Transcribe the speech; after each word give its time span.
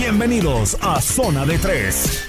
Bienvenidos 0.00 0.78
a 0.80 0.98
Zona 0.98 1.44
de 1.44 1.58
Tres. 1.58 2.26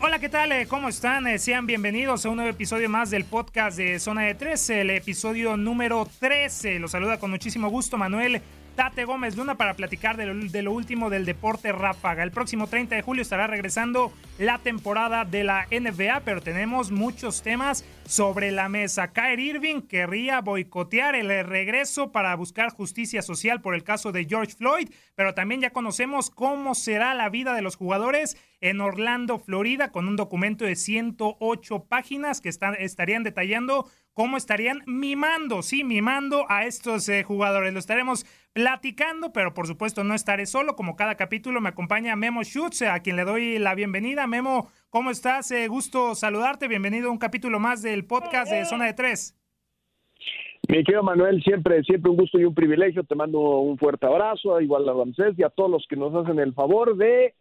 Hola, 0.00 0.18
¿qué 0.18 0.30
tal? 0.30 0.52
Eh, 0.52 0.66
¿Cómo 0.66 0.88
están? 0.88 1.26
Eh, 1.26 1.38
Sean 1.38 1.66
bienvenidos 1.66 2.24
a 2.24 2.30
un 2.30 2.36
nuevo 2.36 2.50
episodio 2.50 2.88
más 2.88 3.10
del 3.10 3.26
podcast 3.26 3.76
de 3.76 4.00
Zona 4.00 4.22
de 4.22 4.34
13, 4.34 4.80
el 4.80 4.90
episodio 4.90 5.58
número 5.58 6.08
13. 6.18 6.78
Los 6.78 6.92
saluda 6.92 7.18
con 7.18 7.30
muchísimo 7.30 7.68
gusto 7.68 7.98
Manuel 7.98 8.40
Tate 8.78 9.04
Gómez 9.04 9.36
Luna 9.36 9.56
para 9.56 9.74
platicar 9.74 10.16
de 10.16 10.62
lo, 10.62 10.72
último 10.72 11.10
del 11.10 11.24
deporte 11.24 11.72
ráfaga. 11.72 12.22
El 12.22 12.30
próximo 12.30 12.68
30 12.68 12.94
de 12.94 13.02
julio 13.02 13.22
estará 13.22 13.48
regresando 13.48 14.12
la 14.38 14.58
temporada 14.58 15.24
de 15.24 15.42
la 15.42 15.66
NBA, 15.68 16.20
pero 16.20 16.40
tenemos 16.42 16.92
muchos 16.92 17.42
temas 17.42 17.84
sobre 18.06 18.52
la 18.52 18.68
mesa. 18.68 19.08
Kyrie 19.08 19.50
Irving 19.50 19.80
querría 19.80 20.42
boicotear 20.42 21.16
el 21.16 21.44
regreso 21.44 22.12
para 22.12 22.36
buscar 22.36 22.70
justicia 22.70 23.20
social 23.20 23.60
por 23.60 23.74
el 23.74 23.82
caso 23.82 24.12
de 24.12 24.26
George 24.26 24.54
Floyd, 24.54 24.88
pero 25.16 25.34
también 25.34 25.60
ya 25.60 25.70
conocemos 25.70 26.30
cómo 26.30 26.76
será 26.76 27.14
la 27.14 27.30
vida 27.30 27.54
de 27.54 27.62
los 27.62 27.74
jugadores 27.74 28.36
en 28.60 28.80
Orlando, 28.80 29.40
Florida, 29.40 29.90
con 29.90 30.06
un 30.06 30.14
documento 30.14 30.64
de 30.64 30.76
108 30.76 31.86
páginas 31.88 32.40
que 32.40 32.48
estarían 32.48 33.24
detallando 33.24 33.90
cómo 34.18 34.36
estarían 34.36 34.82
mimando, 34.84 35.62
sí, 35.62 35.84
mimando 35.84 36.44
a 36.48 36.66
estos 36.66 37.08
eh, 37.08 37.22
jugadores. 37.22 37.72
Lo 37.72 37.78
estaremos 37.78 38.26
platicando, 38.52 39.32
pero 39.32 39.54
por 39.54 39.68
supuesto 39.68 40.02
no 40.02 40.12
estaré 40.12 40.46
solo. 40.46 40.74
Como 40.74 40.96
cada 40.96 41.14
capítulo 41.14 41.60
me 41.60 41.68
acompaña 41.68 42.16
Memo 42.16 42.42
Schutz, 42.42 42.82
a 42.82 42.98
quien 42.98 43.14
le 43.14 43.24
doy 43.24 43.60
la 43.60 43.76
bienvenida. 43.76 44.26
Memo, 44.26 44.72
¿cómo 44.90 45.12
estás? 45.12 45.52
Eh, 45.52 45.68
gusto 45.68 46.16
saludarte. 46.16 46.66
Bienvenido 46.66 47.10
a 47.10 47.12
un 47.12 47.18
capítulo 47.18 47.60
más 47.60 47.80
del 47.80 48.06
podcast 48.06 48.50
de 48.50 48.64
Zona 48.64 48.86
de 48.86 48.94
Tres. 48.94 49.38
Mi 50.68 50.82
querido 50.82 51.04
Manuel, 51.04 51.40
siempre, 51.44 51.84
siempre 51.84 52.10
un 52.10 52.16
gusto 52.16 52.40
y 52.40 52.44
un 52.44 52.56
privilegio. 52.56 53.04
Te 53.04 53.14
mando 53.14 53.38
un 53.38 53.78
fuerte 53.78 54.06
abrazo, 54.06 54.60
igual 54.60 54.88
a 54.88 54.94
Ramsés 54.94 55.38
y 55.38 55.44
a 55.44 55.48
todos 55.48 55.70
los 55.70 55.86
que 55.88 55.94
nos 55.94 56.12
hacen 56.16 56.40
el 56.40 56.54
favor 56.54 56.96
de 56.96 57.34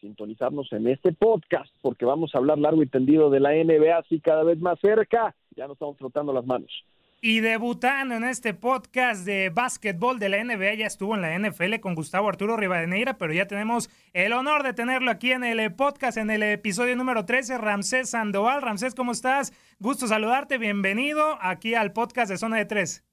sintonizarnos 0.00 0.72
en 0.74 0.86
este 0.86 1.12
podcast, 1.12 1.74
porque 1.82 2.04
vamos 2.04 2.32
a 2.32 2.38
hablar 2.38 2.58
largo 2.58 2.84
y 2.84 2.86
tendido 2.86 3.30
de 3.30 3.40
la 3.40 3.50
NBA, 3.50 3.98
así 3.98 4.20
cada 4.20 4.44
vez 4.44 4.60
más 4.60 4.78
cerca. 4.78 5.34
Ya 5.60 5.66
nos 5.66 5.74
estamos 5.74 5.98
frotando 5.98 6.32
las 6.32 6.46
manos. 6.46 6.70
Y 7.20 7.40
debutando 7.40 8.14
en 8.14 8.24
este 8.24 8.54
podcast 8.54 9.26
de 9.26 9.50
básquetbol 9.50 10.18
de 10.18 10.30
la 10.30 10.42
NBA, 10.42 10.72
ya 10.72 10.86
estuvo 10.86 11.14
en 11.14 11.20
la 11.20 11.38
NFL 11.38 11.80
con 11.80 11.94
Gustavo 11.94 12.30
Arturo 12.30 12.56
Rivadeneira, 12.56 13.18
pero 13.18 13.34
ya 13.34 13.46
tenemos 13.46 13.90
el 14.14 14.32
honor 14.32 14.62
de 14.62 14.72
tenerlo 14.72 15.10
aquí 15.10 15.32
en 15.32 15.44
el 15.44 15.74
podcast, 15.74 16.16
en 16.16 16.30
el 16.30 16.42
episodio 16.42 16.96
número 16.96 17.26
13, 17.26 17.58
Ramsés 17.58 18.08
Sandoval. 18.08 18.62
Ramsés, 18.62 18.94
¿cómo 18.94 19.12
estás? 19.12 19.52
Gusto 19.78 20.06
saludarte, 20.06 20.56
bienvenido 20.56 21.36
aquí 21.42 21.74
al 21.74 21.92
podcast 21.92 22.30
de 22.30 22.38
Zona 22.38 22.56
de 22.56 22.64
Tres. 22.64 23.04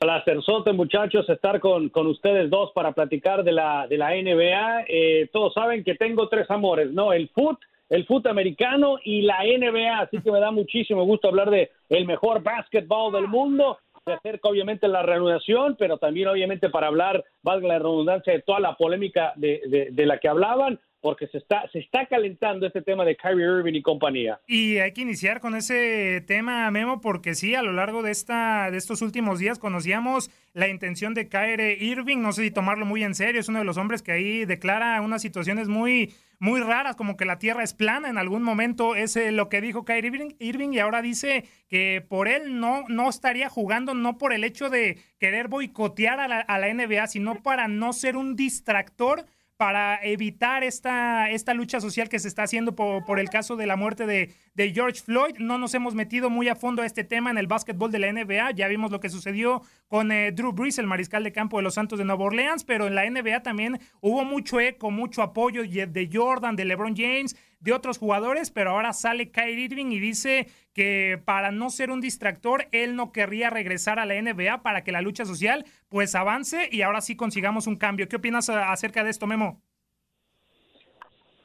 Placerzote, 0.00 0.72
muchachos, 0.72 1.28
estar 1.28 1.60
con, 1.60 1.88
con 1.90 2.08
ustedes 2.08 2.50
dos 2.50 2.72
para 2.72 2.90
platicar 2.90 3.44
de 3.44 3.52
la, 3.52 3.86
de 3.86 3.96
la 3.96 4.08
NBA. 4.10 4.86
Eh, 4.88 5.30
todos 5.32 5.54
saben 5.54 5.84
que 5.84 5.94
tengo 5.94 6.28
tres 6.28 6.50
amores, 6.50 6.90
¿no? 6.90 7.12
El 7.12 7.28
foot, 7.28 7.60
el 7.88 8.06
foot 8.06 8.26
americano 8.26 8.98
y 9.02 9.22
la 9.22 9.38
NBA, 9.44 10.00
así 10.00 10.20
que 10.20 10.30
me 10.30 10.40
da 10.40 10.50
muchísimo 10.50 11.04
gusto 11.04 11.28
hablar 11.28 11.50
de 11.50 11.70
el 11.88 12.06
mejor 12.06 12.42
básquetbol 12.42 13.12
del 13.12 13.28
mundo. 13.28 13.78
Se 14.04 14.12
acerca 14.12 14.48
obviamente 14.48 14.88
la 14.88 15.02
reanudación, 15.02 15.76
pero 15.78 15.98
también 15.98 16.28
obviamente 16.28 16.70
para 16.70 16.86
hablar, 16.86 17.24
valga 17.42 17.68
la 17.68 17.78
redundancia, 17.78 18.32
de 18.32 18.42
toda 18.42 18.60
la 18.60 18.74
polémica 18.74 19.32
de, 19.36 19.60
de, 19.66 19.88
de 19.90 20.06
la 20.06 20.18
que 20.18 20.28
hablaban 20.28 20.78
porque 21.00 21.28
se 21.28 21.38
está, 21.38 21.68
se 21.70 21.78
está 21.78 22.06
calentando 22.06 22.66
este 22.66 22.82
tema 22.82 23.04
de 23.04 23.16
Kyrie 23.16 23.44
Irving 23.44 23.74
y 23.74 23.82
compañía. 23.82 24.40
Y 24.46 24.78
hay 24.78 24.92
que 24.92 25.02
iniciar 25.02 25.40
con 25.40 25.54
ese 25.54 26.22
tema, 26.26 26.70
Memo, 26.70 27.00
porque 27.00 27.34
sí, 27.34 27.54
a 27.54 27.62
lo 27.62 27.72
largo 27.72 28.02
de, 28.02 28.10
esta, 28.10 28.70
de 28.70 28.78
estos 28.78 29.02
últimos 29.02 29.38
días 29.38 29.58
conocíamos 29.58 30.30
la 30.54 30.68
intención 30.68 31.14
de 31.14 31.28
Kyrie 31.28 31.78
Irving, 31.80 32.18
no 32.18 32.32
sé 32.32 32.42
si 32.42 32.50
tomarlo 32.50 32.84
muy 32.84 33.04
en 33.04 33.14
serio, 33.14 33.40
es 33.40 33.48
uno 33.48 33.60
de 33.60 33.64
los 33.64 33.76
hombres 33.76 34.02
que 34.02 34.12
ahí 34.12 34.44
declara 34.44 35.00
unas 35.00 35.22
situaciones 35.22 35.68
muy, 35.68 36.12
muy 36.40 36.60
raras, 36.60 36.96
como 36.96 37.16
que 37.16 37.24
la 37.24 37.38
Tierra 37.38 37.62
es 37.62 37.74
plana 37.74 38.08
en 38.08 38.18
algún 38.18 38.42
momento, 38.42 38.96
es 38.96 39.14
eh, 39.16 39.30
lo 39.30 39.48
que 39.48 39.60
dijo 39.60 39.84
Kyrie 39.84 40.10
Irving, 40.10 40.34
Irving, 40.40 40.72
y 40.72 40.80
ahora 40.80 41.00
dice 41.00 41.44
que 41.68 42.04
por 42.06 42.26
él 42.26 42.58
no, 42.58 42.84
no 42.88 43.08
estaría 43.08 43.48
jugando, 43.48 43.94
no 43.94 44.18
por 44.18 44.32
el 44.32 44.42
hecho 44.42 44.68
de 44.68 44.98
querer 45.20 45.46
boicotear 45.46 46.18
a 46.18 46.26
la, 46.26 46.40
a 46.40 46.58
la 46.58 46.72
NBA, 46.72 47.06
sino 47.06 47.36
para 47.42 47.68
no 47.68 47.92
ser 47.92 48.16
un 48.16 48.34
distractor 48.34 49.26
para 49.58 49.98
evitar 50.04 50.62
esta, 50.62 51.30
esta 51.30 51.52
lucha 51.52 51.80
social 51.80 52.08
que 52.08 52.20
se 52.20 52.28
está 52.28 52.44
haciendo 52.44 52.76
por, 52.76 53.18
el 53.18 53.28
caso 53.28 53.56
de 53.56 53.66
la 53.66 53.74
muerte 53.74 54.06
de, 54.06 54.32
de, 54.54 54.72
George 54.72 55.02
Floyd. 55.02 55.34
No 55.40 55.58
nos 55.58 55.74
hemos 55.74 55.96
metido 55.96 56.30
muy 56.30 56.48
a 56.48 56.54
fondo 56.54 56.82
a 56.82 56.86
este 56.86 57.02
tema 57.02 57.32
en 57.32 57.38
el 57.38 57.48
básquetbol 57.48 57.90
de 57.90 57.98
la 57.98 58.12
NBA. 58.12 58.52
Ya 58.52 58.68
vimos 58.68 58.92
lo 58.92 59.00
que 59.00 59.10
sucedió 59.10 59.62
con 59.88 60.12
eh, 60.12 60.30
Drew 60.30 60.52
Brees, 60.52 60.78
el 60.78 60.86
mariscal 60.86 61.24
de 61.24 61.32
campo 61.32 61.56
de 61.56 61.64
los 61.64 61.74
Santos 61.74 61.98
de 61.98 62.04
Nueva 62.04 62.24
Orleans, 62.24 62.62
pero 62.62 62.86
en 62.86 62.94
la 62.94 63.10
NBA 63.10 63.42
también 63.42 63.80
hubo 64.00 64.24
mucho 64.24 64.60
eco, 64.60 64.92
mucho 64.92 65.22
apoyo 65.22 65.62
de 65.64 66.10
Jordan, 66.10 66.54
de 66.54 66.64
LeBron 66.64 66.94
James, 66.96 67.34
de 67.60 67.72
otros 67.72 67.98
jugadores, 67.98 68.50
pero 68.50 68.70
ahora 68.70 68.92
sale 68.92 69.30
Kyrie 69.30 69.64
Irving 69.64 69.92
y 69.92 69.98
dice 69.98 70.46
que 70.72 71.20
para 71.24 71.50
no 71.50 71.70
ser 71.70 71.90
un 71.90 72.00
distractor, 72.00 72.66
él 72.72 72.94
no 72.96 73.12
querría 73.12 73.50
regresar 73.50 73.98
a 73.98 74.06
la 74.06 74.20
NBA 74.20 74.62
para 74.62 74.84
que 74.84 74.92
la 74.92 75.02
lucha 75.02 75.24
social 75.24 75.64
pues 75.88 76.14
avance 76.14 76.68
y 76.70 76.82
ahora 76.82 77.00
sí 77.00 77.16
consigamos 77.16 77.66
un 77.66 77.76
cambio. 77.76 78.08
¿Qué 78.08 78.16
opinas 78.16 78.48
acerca 78.48 79.02
de 79.02 79.10
esto, 79.10 79.26
Memo? 79.26 79.60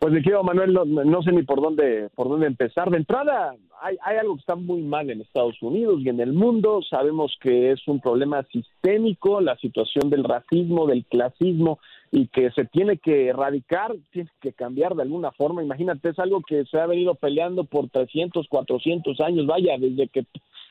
Pues 0.04 0.13
de 0.21 0.44
Manuel, 0.44 0.74
no, 0.74 1.21
sé 1.24 1.31
ni 1.31 1.44
por 1.44 1.62
dónde, 1.62 2.10
por 2.13 2.27
dónde 2.27 2.48
empezar. 2.48 2.89
De 2.89 2.98
entrada, 2.98 3.56
hay, 3.81 4.18
algo 4.18 4.36
que 4.36 4.42
está 4.42 4.56
muy 4.56 4.81
mal 4.81 5.10
en 5.10 5.21
Estados 5.21 5.56
Unidos 5.62 6.01
y 6.01 6.10
en 6.10 6.19
el 6.19 6.33
mundo. 6.33 6.81
Sabemos 6.89 7.38
que 7.39 7.71
es 7.71 7.88
un 7.88 8.01
problema 8.01 8.44
sistémico, 8.51 9.39
la 9.39 9.56
situación 9.56 10.10
del 10.10 10.25
racismo, 10.25 10.88
del 10.88 11.06
clasismo, 11.06 11.80
y 12.15 12.27
que 12.27 12.51
se 12.51 12.65
tiene 12.65 13.00
que 13.00 13.30
erradicar, 13.30 13.95
tiene 14.12 14.30
que 14.39 14.54
cambiar 14.54 14.94
de 14.94 15.01
alguna 15.01 15.31
forma. 15.31 15.63
Imagínate, 15.63 16.10
es 16.10 16.19
algo 16.19 16.42
que 16.42 16.63
se 16.65 16.80
ha 16.80 16.86
venido 16.86 17.15
peleando 17.15 17.63
por 17.63 17.89
300, 17.89 18.48
400 18.48 19.19
años, 19.19 19.48
vaya, 19.48 19.77
desde 19.80 20.07
que 20.07 20.24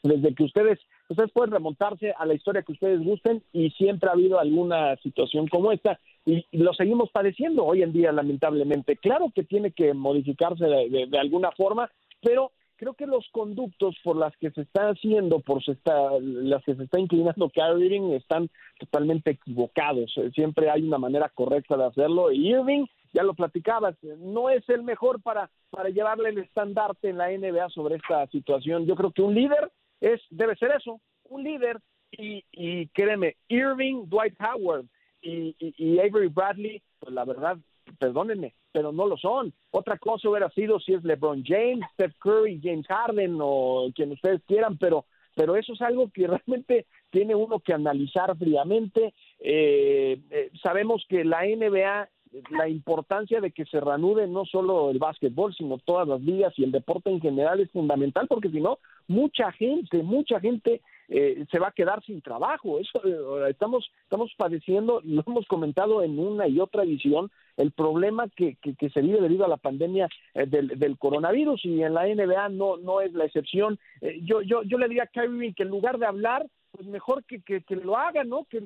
desde 0.05 0.35
que 0.35 0.45
ustedes, 0.45 0.79
ustedes 1.09 1.31
pueden 1.33 1.53
remontarse 1.53 2.13
a 2.17 2.27
la 2.27 2.35
historia 2.35 2.63
que 2.63 2.73
ustedes 2.73 3.05
gusten 3.05 3.43
y 3.53 3.71
siempre 3.71 4.09
ha 4.09 4.13
habido 4.13 4.39
alguna 4.39 4.97
situación 4.97 5.47
como 5.47 5.71
esta 5.71 5.99
y, 6.25 6.45
lo 6.53 6.73
seguimos 6.75 7.11
padeciendo 7.11 7.65
hoy 7.65 7.83
en 7.83 7.93
día, 7.93 8.13
lamentablemente. 8.13 8.97
Claro 8.97 9.33
que 9.35 9.43
tiene 9.43 9.73
que 9.73 9.95
modificarse 9.95 10.65
de, 10.65 11.19
alguna 11.19 11.51
forma, 11.53 11.91
pero 12.21 12.53
creo 12.83 12.95
que 12.95 13.07
los 13.07 13.29
conductos 13.31 13.95
por 14.03 14.17
las 14.17 14.37
que 14.39 14.51
se 14.51 14.63
está 14.63 14.89
haciendo, 14.89 15.39
por 15.39 15.63
se 15.63 15.71
está, 15.71 16.19
las 16.19 16.65
que 16.65 16.75
se 16.75 16.83
está 16.83 16.99
inclinando 16.99 17.49
Kyrie 17.49 17.87
Irving 17.87 18.11
están 18.15 18.51
totalmente 18.81 19.31
equivocados. 19.31 20.13
Siempre 20.35 20.69
hay 20.69 20.83
una 20.83 20.99
manera 20.99 21.29
correcta 21.29 21.77
de 21.77 21.85
hacerlo. 21.85 22.33
Y 22.33 22.49
Irving, 22.49 22.87
ya 23.13 23.23
lo 23.23 23.35
platicabas, 23.35 23.95
no 24.19 24.51
es 24.51 24.69
el 24.69 24.83
mejor 24.83 25.23
para, 25.23 25.49
para 25.71 25.91
llevarle 25.91 26.31
el 26.31 26.39
estandarte 26.39 27.11
en 27.11 27.19
la 27.19 27.29
NBA 27.31 27.69
sobre 27.69 27.95
esta 27.95 28.27
situación. 28.27 28.85
Yo 28.85 28.97
creo 28.97 29.13
que 29.13 29.23
un 29.23 29.37
líder 29.37 29.71
es 30.01 30.21
debe 30.31 30.57
ser 30.57 30.73
eso, 30.73 31.01
un 31.29 31.45
líder 31.45 31.79
y, 32.11 32.45
y 32.51 32.89
créeme, 32.89 33.37
Irving, 33.47 34.07
Dwight 34.09 34.35
Howard 34.41 34.87
y, 35.23 35.55
y, 35.61 36.01
Avery 36.01 36.27
Bradley, 36.27 36.83
pues 36.99 37.15
la 37.15 37.25
verdad, 37.25 37.59
perdónenme, 38.01 38.55
pero 38.73 38.93
no 38.93 39.07
lo 39.07 39.17
son. 39.17 39.53
Otra 39.71 39.99
cosa 39.99 40.29
hubiera 40.29 40.51
sido 40.51 40.81
si 40.81 40.95
es 40.95 41.05
LeBron 41.05 41.45
James, 41.45 41.85
Steph 41.95 42.15
Curry, 42.19 42.61
James 42.63 42.87
Harden 42.87 43.39
o 43.41 43.91
quien 43.95 44.13
ustedes 44.13 44.43
quieran, 44.47 44.79
pero 44.79 45.05
pero 45.35 45.57
eso 45.57 45.73
es 45.73 45.81
algo 45.81 46.11
que 46.13 46.27
realmente 46.27 46.87
tiene 47.11 47.35
uno 47.35 47.61
que 47.61 47.73
analizar 47.73 48.37
fríamente. 48.37 49.15
Eh, 49.39 50.21
eh, 50.31 50.51
sabemos 50.63 51.05
que 51.09 51.25
la 51.25 51.43
NBA 51.45 52.09
la 52.51 52.69
importancia 52.69 53.41
de 53.41 53.51
que 53.51 53.67
se 53.67 53.81
reanude 53.81 54.27
no 54.27 54.45
solo 54.45 54.91
el 54.91 54.99
básquetbol, 54.99 55.55
sino 55.55 55.79
todas 55.79 56.09
las 56.09 56.21
ligas 56.23 56.55
y 56.57 56.65
el 56.65 56.73
deporte 56.73 57.11
en 57.11 57.21
general 57.21 57.61
es 57.61 57.71
fundamental, 57.71 58.27
porque 58.27 58.49
si 58.49 58.61
no, 58.61 58.79
mucha 59.07 59.53
gente, 59.53 60.03
mucha 60.03 60.41
gente 60.41 60.81
eh, 61.09 61.45
se 61.51 61.59
va 61.59 61.69
a 61.69 61.73
quedar 61.73 62.03
sin 62.05 62.23
trabajo. 62.23 62.79
Eso 62.79 63.01
eh, 63.05 63.51
estamos 63.51 63.91
estamos 64.05 64.33
padeciendo, 64.37 65.01
lo 65.05 65.23
hemos 65.27 65.47
comentado 65.47 66.03
en 66.03 66.19
una 66.19 66.49
y 66.49 66.61
otra 66.61 66.85
edición, 66.85 67.31
el 67.57 67.73
problema 67.73 68.29
que, 68.29 68.57
que, 68.57 68.91
se 68.91 69.01
vive 69.01 69.21
debido 69.21 69.45
a 69.45 69.49
la 69.49 69.57
pandemia 69.57 70.09
eh, 70.35 70.47
del, 70.47 70.99
coronavirus 70.99 71.65
y 71.65 71.83
en 71.83 71.95
la 71.95 72.07
NBA 72.07 72.49
no 72.51 72.77
no 72.77 73.01
es 73.01 73.13
la 73.13 73.25
excepción. 73.25 73.79
yo 74.23 74.43
yo 74.43 74.63
yo 74.63 74.79
le 74.79 74.89
diría 74.89 75.05
a 75.05 75.07
Kyrie 75.07 75.55
que 75.55 75.63
en 75.65 75.69
lugar 75.69 75.99
de 75.99 76.07
hablar 76.07 76.47
pues 76.83 76.91
mejor 76.91 77.25
que, 77.25 77.41
que, 77.41 77.77
lo 77.77 77.97
haga, 77.97 78.25
¿no? 78.25 78.45
Que, 78.51 78.59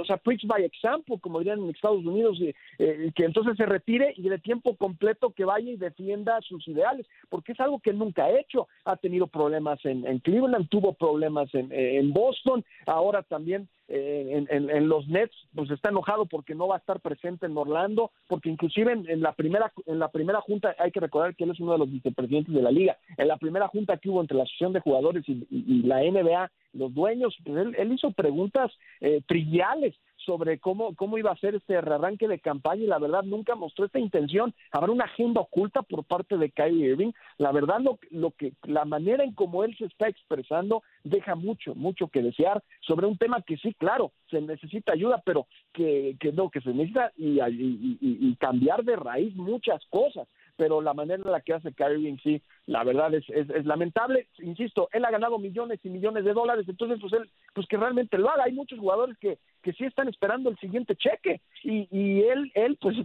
o 0.00 0.04
sea, 0.04 0.16
preach 0.16 0.44
by 0.46 0.64
example, 0.64 1.18
como 1.20 1.38
dirían 1.38 1.60
en 1.60 1.70
Estados 1.70 2.04
Unidos, 2.04 2.38
eh, 2.40 3.12
que 3.14 3.24
entonces 3.24 3.56
se 3.56 3.66
retire 3.66 4.14
y 4.16 4.28
de 4.28 4.38
tiempo 4.38 4.76
completo 4.76 5.30
que 5.30 5.44
vaya 5.44 5.70
y 5.70 5.76
defienda 5.76 6.40
sus 6.40 6.66
ideales, 6.66 7.06
porque 7.28 7.52
es 7.52 7.60
algo 7.60 7.78
que 7.78 7.92
nunca 7.92 8.24
ha 8.24 8.38
hecho. 8.38 8.66
Ha 8.84 8.96
tenido 8.96 9.28
problemas 9.28 9.78
en, 9.84 10.18
Cleveland, 10.20 10.68
tuvo 10.68 10.94
problemas 10.94 11.54
en, 11.54 11.70
en 11.70 12.12
Boston, 12.12 12.64
ahora 12.86 13.22
también 13.22 13.68
eh, 13.88 14.46
en, 14.48 14.88
los 14.88 15.06
Nets, 15.08 15.34
pues 15.54 15.70
está 15.70 15.90
enojado 15.90 16.24
porque 16.24 16.54
no 16.54 16.68
va 16.68 16.76
a 16.76 16.78
estar 16.78 17.00
presente 17.00 17.46
en 17.46 17.56
Orlando, 17.56 18.12
porque 18.28 18.48
inclusive 18.48 18.92
en, 18.92 19.20
la 19.20 19.32
primera 19.32 19.72
en 19.86 19.98
la 19.98 20.08
primera 20.08 20.40
junta 20.40 20.74
hay 20.78 20.90
que 20.90 21.00
recordar 21.00 21.36
que 21.36 21.44
él 21.44 21.50
es 21.50 21.60
uno 21.60 21.72
de 21.72 21.78
los 21.78 21.90
vicepresidentes 21.90 22.54
de 22.54 22.62
la 22.62 22.70
liga. 22.70 22.96
En 23.18 23.28
la 23.28 23.36
primera 23.36 23.68
junta 23.68 23.98
que 23.98 24.08
hubo 24.08 24.20
entre 24.20 24.36
la 24.36 24.44
asociación 24.44 24.72
de 24.72 24.80
jugadores 24.80 25.24
y, 25.28 25.82
la 25.82 26.00
NBA, 26.00 26.50
los 26.72 26.94
dueños, 26.94 27.36
pues 27.44 27.66
él, 27.76 27.92
hizo 27.92 28.10
preguntas 28.12 28.72
eh, 29.00 29.20
triviales 29.26 29.94
sobre 30.24 30.58
cómo, 30.58 30.94
cómo 30.94 31.18
iba 31.18 31.30
a 31.30 31.36
ser 31.36 31.54
este 31.54 31.80
rearranque 31.80 32.28
de 32.28 32.38
campaña 32.38 32.82
y 32.82 32.86
la 32.86 32.98
verdad 32.98 33.22
nunca 33.22 33.54
mostró 33.54 33.84
esta 33.84 33.98
intención. 33.98 34.54
Habrá 34.72 34.92
una 34.92 35.04
agenda 35.04 35.40
oculta 35.40 35.82
por 35.82 36.04
parte 36.04 36.36
de 36.36 36.50
Kyrie 36.50 36.90
Irving. 36.90 37.12
La 37.38 37.52
verdad 37.52 37.80
lo, 37.80 37.98
lo 38.10 38.30
que 38.32 38.52
la 38.62 38.84
manera 38.84 39.24
en 39.24 39.32
cómo 39.32 39.64
él 39.64 39.76
se 39.76 39.86
está 39.86 40.08
expresando 40.08 40.82
deja 41.02 41.34
mucho, 41.34 41.74
mucho 41.74 42.08
que 42.08 42.22
desear 42.22 42.62
sobre 42.80 43.06
un 43.06 43.18
tema 43.18 43.42
que 43.42 43.56
sí, 43.56 43.74
claro, 43.74 44.12
se 44.30 44.40
necesita 44.40 44.92
ayuda, 44.92 45.22
pero 45.24 45.46
que, 45.72 46.16
que 46.20 46.32
no, 46.32 46.50
que 46.50 46.60
se 46.60 46.70
necesita 46.70 47.12
y, 47.16 47.40
y 47.40 48.36
cambiar 48.36 48.84
de 48.84 48.96
raíz 48.96 49.34
muchas 49.36 49.84
cosas 49.90 50.26
pero 50.56 50.80
la 50.80 50.94
manera 50.94 51.22
en 51.22 51.30
la 51.30 51.40
que 51.40 51.54
hace 51.54 51.72
Kyrie 51.72 52.16
sí, 52.22 52.42
la 52.66 52.84
verdad 52.84 53.12
es, 53.14 53.28
es, 53.28 53.64
lamentable. 53.64 54.28
Insisto, 54.38 54.88
él 54.92 55.04
ha 55.04 55.10
ganado 55.10 55.38
millones 55.38 55.80
y 55.82 55.90
millones 55.90 56.24
de 56.24 56.32
dólares, 56.32 56.66
entonces 56.68 56.98
pues 57.00 57.12
él, 57.12 57.30
pues 57.54 57.66
que 57.66 57.76
realmente 57.76 58.18
lo 58.18 58.30
haga. 58.30 58.44
Hay 58.44 58.52
muchos 58.52 58.78
jugadores 58.78 59.16
que, 59.18 59.38
que 59.62 59.72
sí 59.72 59.84
están 59.84 60.08
esperando 60.08 60.50
el 60.50 60.58
siguiente 60.58 60.96
cheque 60.96 61.40
y, 61.62 61.88
y 61.90 62.22
él, 62.22 62.52
él 62.54 62.78
pues 62.80 62.96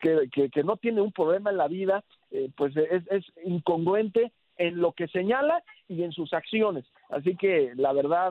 que, 0.00 0.50
que, 0.50 0.64
no 0.64 0.76
tiene 0.76 1.00
un 1.00 1.12
problema 1.12 1.50
en 1.50 1.56
la 1.56 1.68
vida, 1.68 2.04
eh, 2.30 2.50
pues 2.56 2.76
es, 2.76 3.06
es 3.10 3.24
incongruente 3.44 4.32
en 4.56 4.80
lo 4.80 4.92
que 4.92 5.08
señala 5.08 5.62
y 5.86 6.02
en 6.02 6.12
sus 6.12 6.32
acciones. 6.32 6.84
Así 7.10 7.36
que 7.36 7.72
la 7.76 7.92
verdad, 7.92 8.30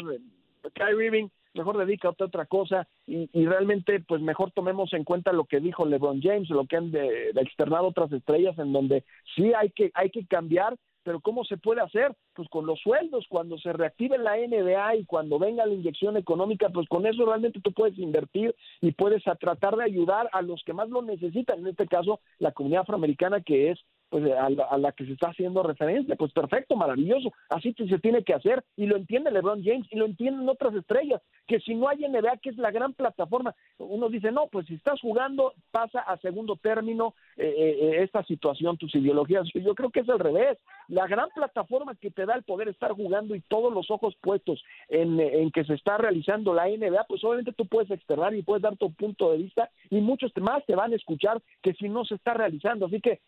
Kyrie 0.74 1.30
mejor 1.57 1.77
dedica 1.77 2.07
a 2.07 2.12
otra 2.12 2.45
cosa 2.45 2.88
y, 3.06 3.27
realmente 3.45 4.00
pues 4.01 4.21
mejor 4.21 4.51
tomemos 4.51 4.94
en 4.94 5.04
cuenta 5.04 5.31
lo 5.31 5.45
que 5.45 5.59
dijo 5.59 5.86
LeBron 5.86 6.21
James, 6.21 6.50
lo 6.50 6.65
que 6.65 6.77
han 6.77 6.92
de, 6.92 7.30
externado 7.36 7.88
otras 7.88 8.12
estrellas 8.12 8.57
en 8.59 8.74
donde 8.74 9.04
sí 9.36 9.54
hay 9.54 9.71
que 9.71 9.92
hay 9.94 10.09
que 10.09 10.25
cambiar, 10.25 10.77
pero 11.04 11.19
¿cómo 11.21 11.44
se 11.45 11.57
puede 11.57 11.81
hacer? 11.81 12.13
Pues 12.33 12.50
con 12.50 12.65
los 12.65 12.80
sueldos, 12.80 13.25
cuando 13.30 13.57
se 13.57 13.71
reactive 13.74 14.18
la 14.18 14.36
NBA 14.38 14.98
y 14.98 15.06
cuando 15.06 15.39
venga 15.39 15.65
la 15.65 15.74
inyección 15.74 16.18
económica, 16.18 16.69
pues 16.69 16.88
con 16.89 17.06
eso 17.06 17.25
realmente 17.25 17.62
tú 17.62 17.71
puedes 17.71 17.98
invertir 17.98 18.53
y 18.81 18.92
puedes 18.92 19.24
tratar 19.39 19.75
de 19.77 19.86
ayudar 19.86 20.30
a 20.33 20.42
los 20.42 20.63
que 20.63 20.74
más 20.74 20.89
lo 20.89 21.01
necesitan, 21.01 21.60
en 21.60 21.67
este 21.67 21.88
caso 21.88 22.20
la 22.39 22.51
comunidad 22.51 22.82
afroamericana 22.82 23.41
que 23.41 23.72
es 23.72 23.79
pues 24.10 24.24
a 24.32 24.78
la, 24.78 24.92
que 24.94 25.06
se 25.06 25.14
está 25.14 25.30
haciendo 25.30 25.64
referencia, 25.64 26.16
pues 26.16 26.32
perfecto, 26.32 26.76
maravilloso, 26.76 27.32
así 27.50 27.74
se 27.74 28.00
tiene 28.00 28.24
que 28.24 28.34
hacer 28.34 28.64
y 28.76 28.86
lo 28.86 28.96
entiende 28.96 29.32
LeBron 29.32 29.64
James 29.64 29.88
y 29.92 29.98
lo 29.98 30.06
entienden 30.06 30.48
otras 30.48 30.74
estrellas, 30.76 31.22
que 31.46 31.60
si 31.60 31.76
no 31.76 31.90
hay 31.90 31.98
NBA, 31.98 32.38
que 32.42 32.50
es 32.50 32.58
la 32.58 32.72
gran 32.72 32.94
plataforma, 32.94 33.54
uno 33.78 34.10
dice, 34.10 34.32
no, 34.32 34.48
pues 34.48 34.66
si 34.68 34.76
estás 34.76 35.00
jugando 35.02 35.54
pasa 35.72 36.00
a 36.00 36.18
segundo 36.18 36.56
término 36.56 37.16
eh, 37.36 37.54
eh, 37.58 37.78
eh, 37.82 38.04
esta 38.04 38.24
situación, 38.24 38.78
tus 38.78 38.96
ideologías, 38.96 39.48
yo 39.54 39.76
creo 39.76 39.90
que 39.90 40.02
es 40.02 40.10
al 40.10 40.20
revés, 40.20 40.58
la 40.88 41.06
gran 41.08 41.30
plataforma 41.36 41.96
que 41.96 42.12
te 42.12 42.26
da 42.26 42.36
el 42.36 42.44
poder 42.44 42.70
estar 42.70 42.94
jugando 42.94 43.36
y 43.36 43.42
todos 43.42 43.74
los 43.74 43.92
ojos 43.92 44.16
puestos 44.22 44.64
en, 44.88 45.20
en 45.20 45.52
que 45.52 45.66
se 45.66 45.74
está 45.74 45.98
realizando 45.98 46.54
la 46.54 46.68
NBA, 46.68 47.06
pues 47.08 47.24
obviamente 47.24 47.54
tú 47.54 47.68
puedes 47.68 47.92
externar 47.92 48.34
y 48.34 48.44
puedes 48.44 48.64
dar 48.64 48.78
tu 48.78 48.94
punto 48.94 49.32
de 49.32 49.38
vista 49.40 49.70
y 49.90 50.00
muchos 50.00 50.32
más 50.38 50.66
te 50.66 50.76
van 50.76 50.94
a 50.94 50.96
escuchar 50.96 51.42
que 51.62 51.74
si 51.74 51.90
no 51.90 52.06
se 52.06 52.16
está 52.16 52.34
realizando, 52.34 52.86
así 52.86 53.02
que 53.02 53.20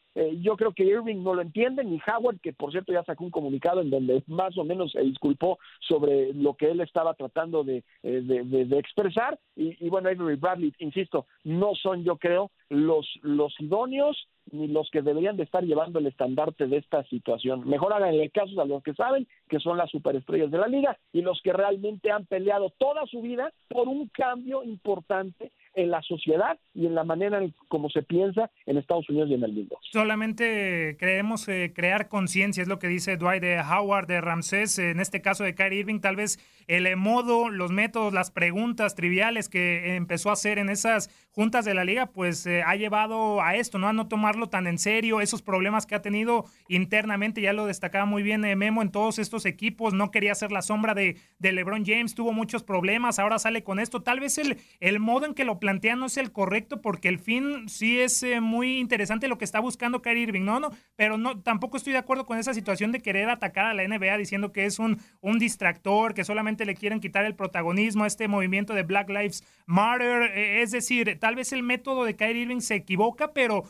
yo 0.41 0.55
creo 0.57 0.68
que 0.71 0.83
Irving 0.83 1.23
no 1.23 1.33
lo 1.33 1.41
entiende, 1.41 1.83
ni 1.83 1.99
Howard, 2.07 2.39
que 2.39 2.53
por 2.53 2.71
cierto 2.71 2.93
ya 2.93 3.03
sacó 3.03 3.23
un 3.23 3.31
comunicado 3.31 3.81
en 3.81 3.89
donde 3.89 4.23
más 4.27 4.57
o 4.57 4.63
menos 4.63 4.91
se 4.91 5.01
disculpó 5.01 5.59
sobre 5.79 6.33
lo 6.33 6.55
que 6.55 6.71
él 6.71 6.81
estaba 6.81 7.13
tratando 7.13 7.63
de, 7.63 7.83
eh, 8.03 8.21
de, 8.21 8.79
expresar. 8.79 9.39
Y, 9.55 9.85
y, 9.85 9.89
bueno, 9.89 10.09
Avery 10.09 10.35
Bradley, 10.35 10.73
insisto, 10.79 11.25
no 11.43 11.75
son, 11.75 12.03
yo 12.03 12.17
creo, 12.17 12.51
los, 12.69 13.07
los 13.21 13.53
idóneos 13.59 14.27
ni 14.51 14.67
los 14.67 14.89
que 14.89 15.01
deberían 15.01 15.37
de 15.37 15.43
estar 15.43 15.63
llevando 15.63 15.99
el 15.99 16.07
estandarte 16.07 16.67
de 16.67 16.77
esta 16.77 17.03
situación. 17.05 17.67
Mejor 17.67 17.93
hagan 17.93 18.13
el 18.13 18.31
caso 18.31 18.59
a 18.59 18.65
los 18.65 18.83
que 18.83 18.93
saben 18.93 19.27
que 19.47 19.59
son 19.59 19.77
las 19.77 19.91
superestrellas 19.91 20.51
de 20.51 20.57
la 20.57 20.67
liga 20.67 20.97
y 21.13 21.21
los 21.21 21.41
que 21.41 21.53
realmente 21.53 22.11
han 22.11 22.25
peleado 22.25 22.71
toda 22.77 23.05
su 23.05 23.21
vida 23.21 23.51
por 23.67 23.87
un 23.87 24.07
cambio 24.07 24.63
importante 24.63 25.51
en 25.73 25.91
la 25.91 26.01
sociedad 26.01 26.57
y 26.73 26.85
en 26.85 26.95
la 26.95 27.03
manera 27.03 27.41
en 27.43 27.53
como 27.67 27.89
se 27.89 28.01
piensa 28.03 28.49
en 28.65 28.77
Estados 28.77 29.09
Unidos 29.09 29.29
y 29.29 29.33
en 29.35 29.43
el 29.43 29.53
mundo. 29.53 29.77
Solamente 29.91 30.95
creemos 30.99 31.47
eh, 31.47 31.71
crear 31.75 32.07
conciencia, 32.07 32.61
es 32.61 32.67
lo 32.67 32.79
que 32.79 32.87
dice 32.87 33.17
Dwight 33.17 33.41
de 33.41 33.59
Howard 33.59 34.07
de 34.07 34.21
Ramsés, 34.21 34.79
en 34.79 34.99
este 34.99 35.21
caso 35.21 35.43
de 35.43 35.55
Kyrie 35.55 35.79
Irving, 35.79 35.99
tal 35.99 36.15
vez 36.15 36.39
el 36.67 36.85
eh, 36.87 36.95
modo, 36.95 37.49
los 37.49 37.71
métodos, 37.71 38.13
las 38.13 38.31
preguntas 38.31 38.95
triviales 38.95 39.49
que 39.49 39.95
empezó 39.95 40.29
a 40.29 40.33
hacer 40.33 40.59
en 40.59 40.69
esas 40.69 41.09
juntas 41.31 41.65
de 41.65 41.73
la 41.73 41.83
liga, 41.83 42.07
pues 42.07 42.45
eh, 42.45 42.63
ha 42.65 42.75
llevado 42.75 43.41
a 43.41 43.55
esto, 43.55 43.79
¿no? 43.79 43.87
A 43.87 43.93
no 43.93 44.07
tomarlo 44.07 44.49
tan 44.49 44.67
en 44.67 44.77
serio, 44.77 45.21
esos 45.21 45.41
problemas 45.41 45.85
que 45.85 45.95
ha 45.95 46.01
tenido 46.01 46.45
internamente, 46.67 47.41
ya 47.41 47.53
lo 47.53 47.65
destacaba 47.65 48.05
muy 48.05 48.23
bien 48.23 48.41
Memo 48.57 48.81
en 48.81 48.91
todos 48.91 49.19
estos 49.19 49.45
equipos, 49.45 49.93
no 49.93 50.11
quería 50.11 50.33
ser 50.35 50.51
la 50.51 50.61
sombra 50.61 50.93
de, 50.93 51.17
de 51.37 51.51
LeBron 51.51 51.85
James, 51.85 52.15
tuvo 52.15 52.33
muchos 52.33 52.63
problemas, 52.63 53.19
ahora 53.19 53.39
sale 53.39 53.63
con 53.63 53.79
esto, 53.79 54.01
tal 54.01 54.19
vez 54.19 54.37
el, 54.37 54.57
el 54.79 54.99
modo 54.99 55.25
en 55.25 55.33
que 55.33 55.45
lo 55.45 55.58
plantea 55.59 55.95
no 55.95 56.07
es 56.07 56.17
el 56.17 56.31
correcto 56.31 56.81
porque 56.81 57.09
el 57.09 57.19
fin 57.19 57.69
sí 57.69 57.99
es 57.99 58.25
muy 58.41 58.79
interesante 58.79 59.27
lo 59.27 59.37
que 59.37 59.45
está 59.45 59.59
buscando 59.59 60.01
Kyrie 60.01 60.23
Irving, 60.23 60.43
no, 60.43 60.59
no, 60.59 60.71
pero 60.95 61.17
no, 61.17 61.41
tampoco 61.41 61.77
estoy 61.77 61.93
de 61.93 61.99
acuerdo 61.99 62.25
con 62.25 62.37
esa 62.37 62.53
situación 62.53 62.91
de 62.91 63.01
querer 63.01 63.29
atacar 63.29 63.65
a 63.65 63.73
la 63.73 63.87
NBA 63.87 64.17
diciendo 64.17 64.51
que 64.51 64.65
es 64.65 64.79
un, 64.79 64.99
un 65.21 65.39
distractor, 65.39 66.13
que 66.13 66.23
solamente 66.23 66.65
le 66.65 66.75
quieren 66.75 66.99
quitar 66.99 67.25
el 67.25 67.35
protagonismo 67.35 68.03
a 68.03 68.07
este 68.07 68.27
movimiento 68.27 68.73
de 68.73 68.83
Black 68.83 69.09
Lives 69.09 69.43
Matter. 69.65 70.31
E, 70.35 70.61
es 70.61 70.71
decir, 70.71 71.17
tal 71.19 71.35
vez 71.35 71.51
el 71.53 71.63
método 71.63 72.05
de 72.05 72.15
Kyrie 72.15 72.43
Irving 72.43 72.61
se 72.61 72.75
equivoca, 72.75 73.33
pero 73.33 73.63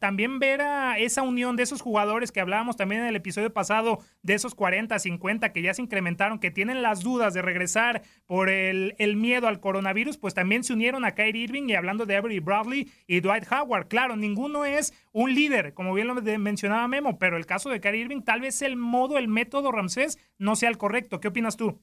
también 0.00 0.38
ver 0.38 0.62
a 0.62 0.98
esa 0.98 1.22
unión 1.22 1.56
de 1.56 1.62
esos 1.62 1.80
jugadores 1.80 2.32
que 2.32 2.40
hablábamos 2.40 2.76
también 2.76 3.02
en 3.02 3.08
el 3.08 3.16
episodio 3.16 3.52
pasado, 3.52 4.00
de 4.22 4.34
esos 4.34 4.54
40, 4.54 4.98
50 4.98 5.52
que 5.52 5.62
ya 5.62 5.74
se 5.74 5.82
incrementaron, 5.82 6.38
que 6.38 6.50
tienen 6.50 6.82
las 6.82 7.00
dudas 7.00 7.34
de 7.34 7.42
regresar 7.42 8.02
por 8.26 8.48
el, 8.48 8.94
el 8.98 9.16
miedo 9.16 9.48
al 9.48 9.60
coronavirus, 9.60 10.18
pues 10.18 10.34
también 10.34 10.64
se 10.64 10.72
unieron 10.72 11.04
a 11.04 11.14
Kyrie 11.14 11.44
Irving 11.44 11.68
y 11.68 11.74
hablando 11.74 12.06
de 12.06 12.16
Avery 12.16 12.40
Bradley 12.40 12.90
y 13.06 13.20
Dwight 13.20 13.44
Howard. 13.50 13.88
Claro, 13.88 14.16
ninguno 14.16 14.64
es 14.64 14.92
un 15.12 15.34
líder, 15.34 15.74
como 15.74 15.94
bien 15.94 16.08
lo 16.08 16.14
mencionaba 16.14 16.88
Memo, 16.88 17.18
pero 17.18 17.36
el 17.36 17.46
caso 17.46 17.70
de 17.70 17.80
Kyrie 17.80 18.02
Irving, 18.02 18.22
tal 18.22 18.40
vez 18.40 18.62
el 18.62 18.76
modo, 18.76 19.18
el 19.18 19.28
método 19.28 19.72
Ramsés 19.72 20.18
no 20.38 20.56
sea 20.56 20.68
el 20.68 20.78
correcto. 20.78 21.20
¿Qué 21.20 21.28
opinas 21.28 21.56
tú? 21.56 21.80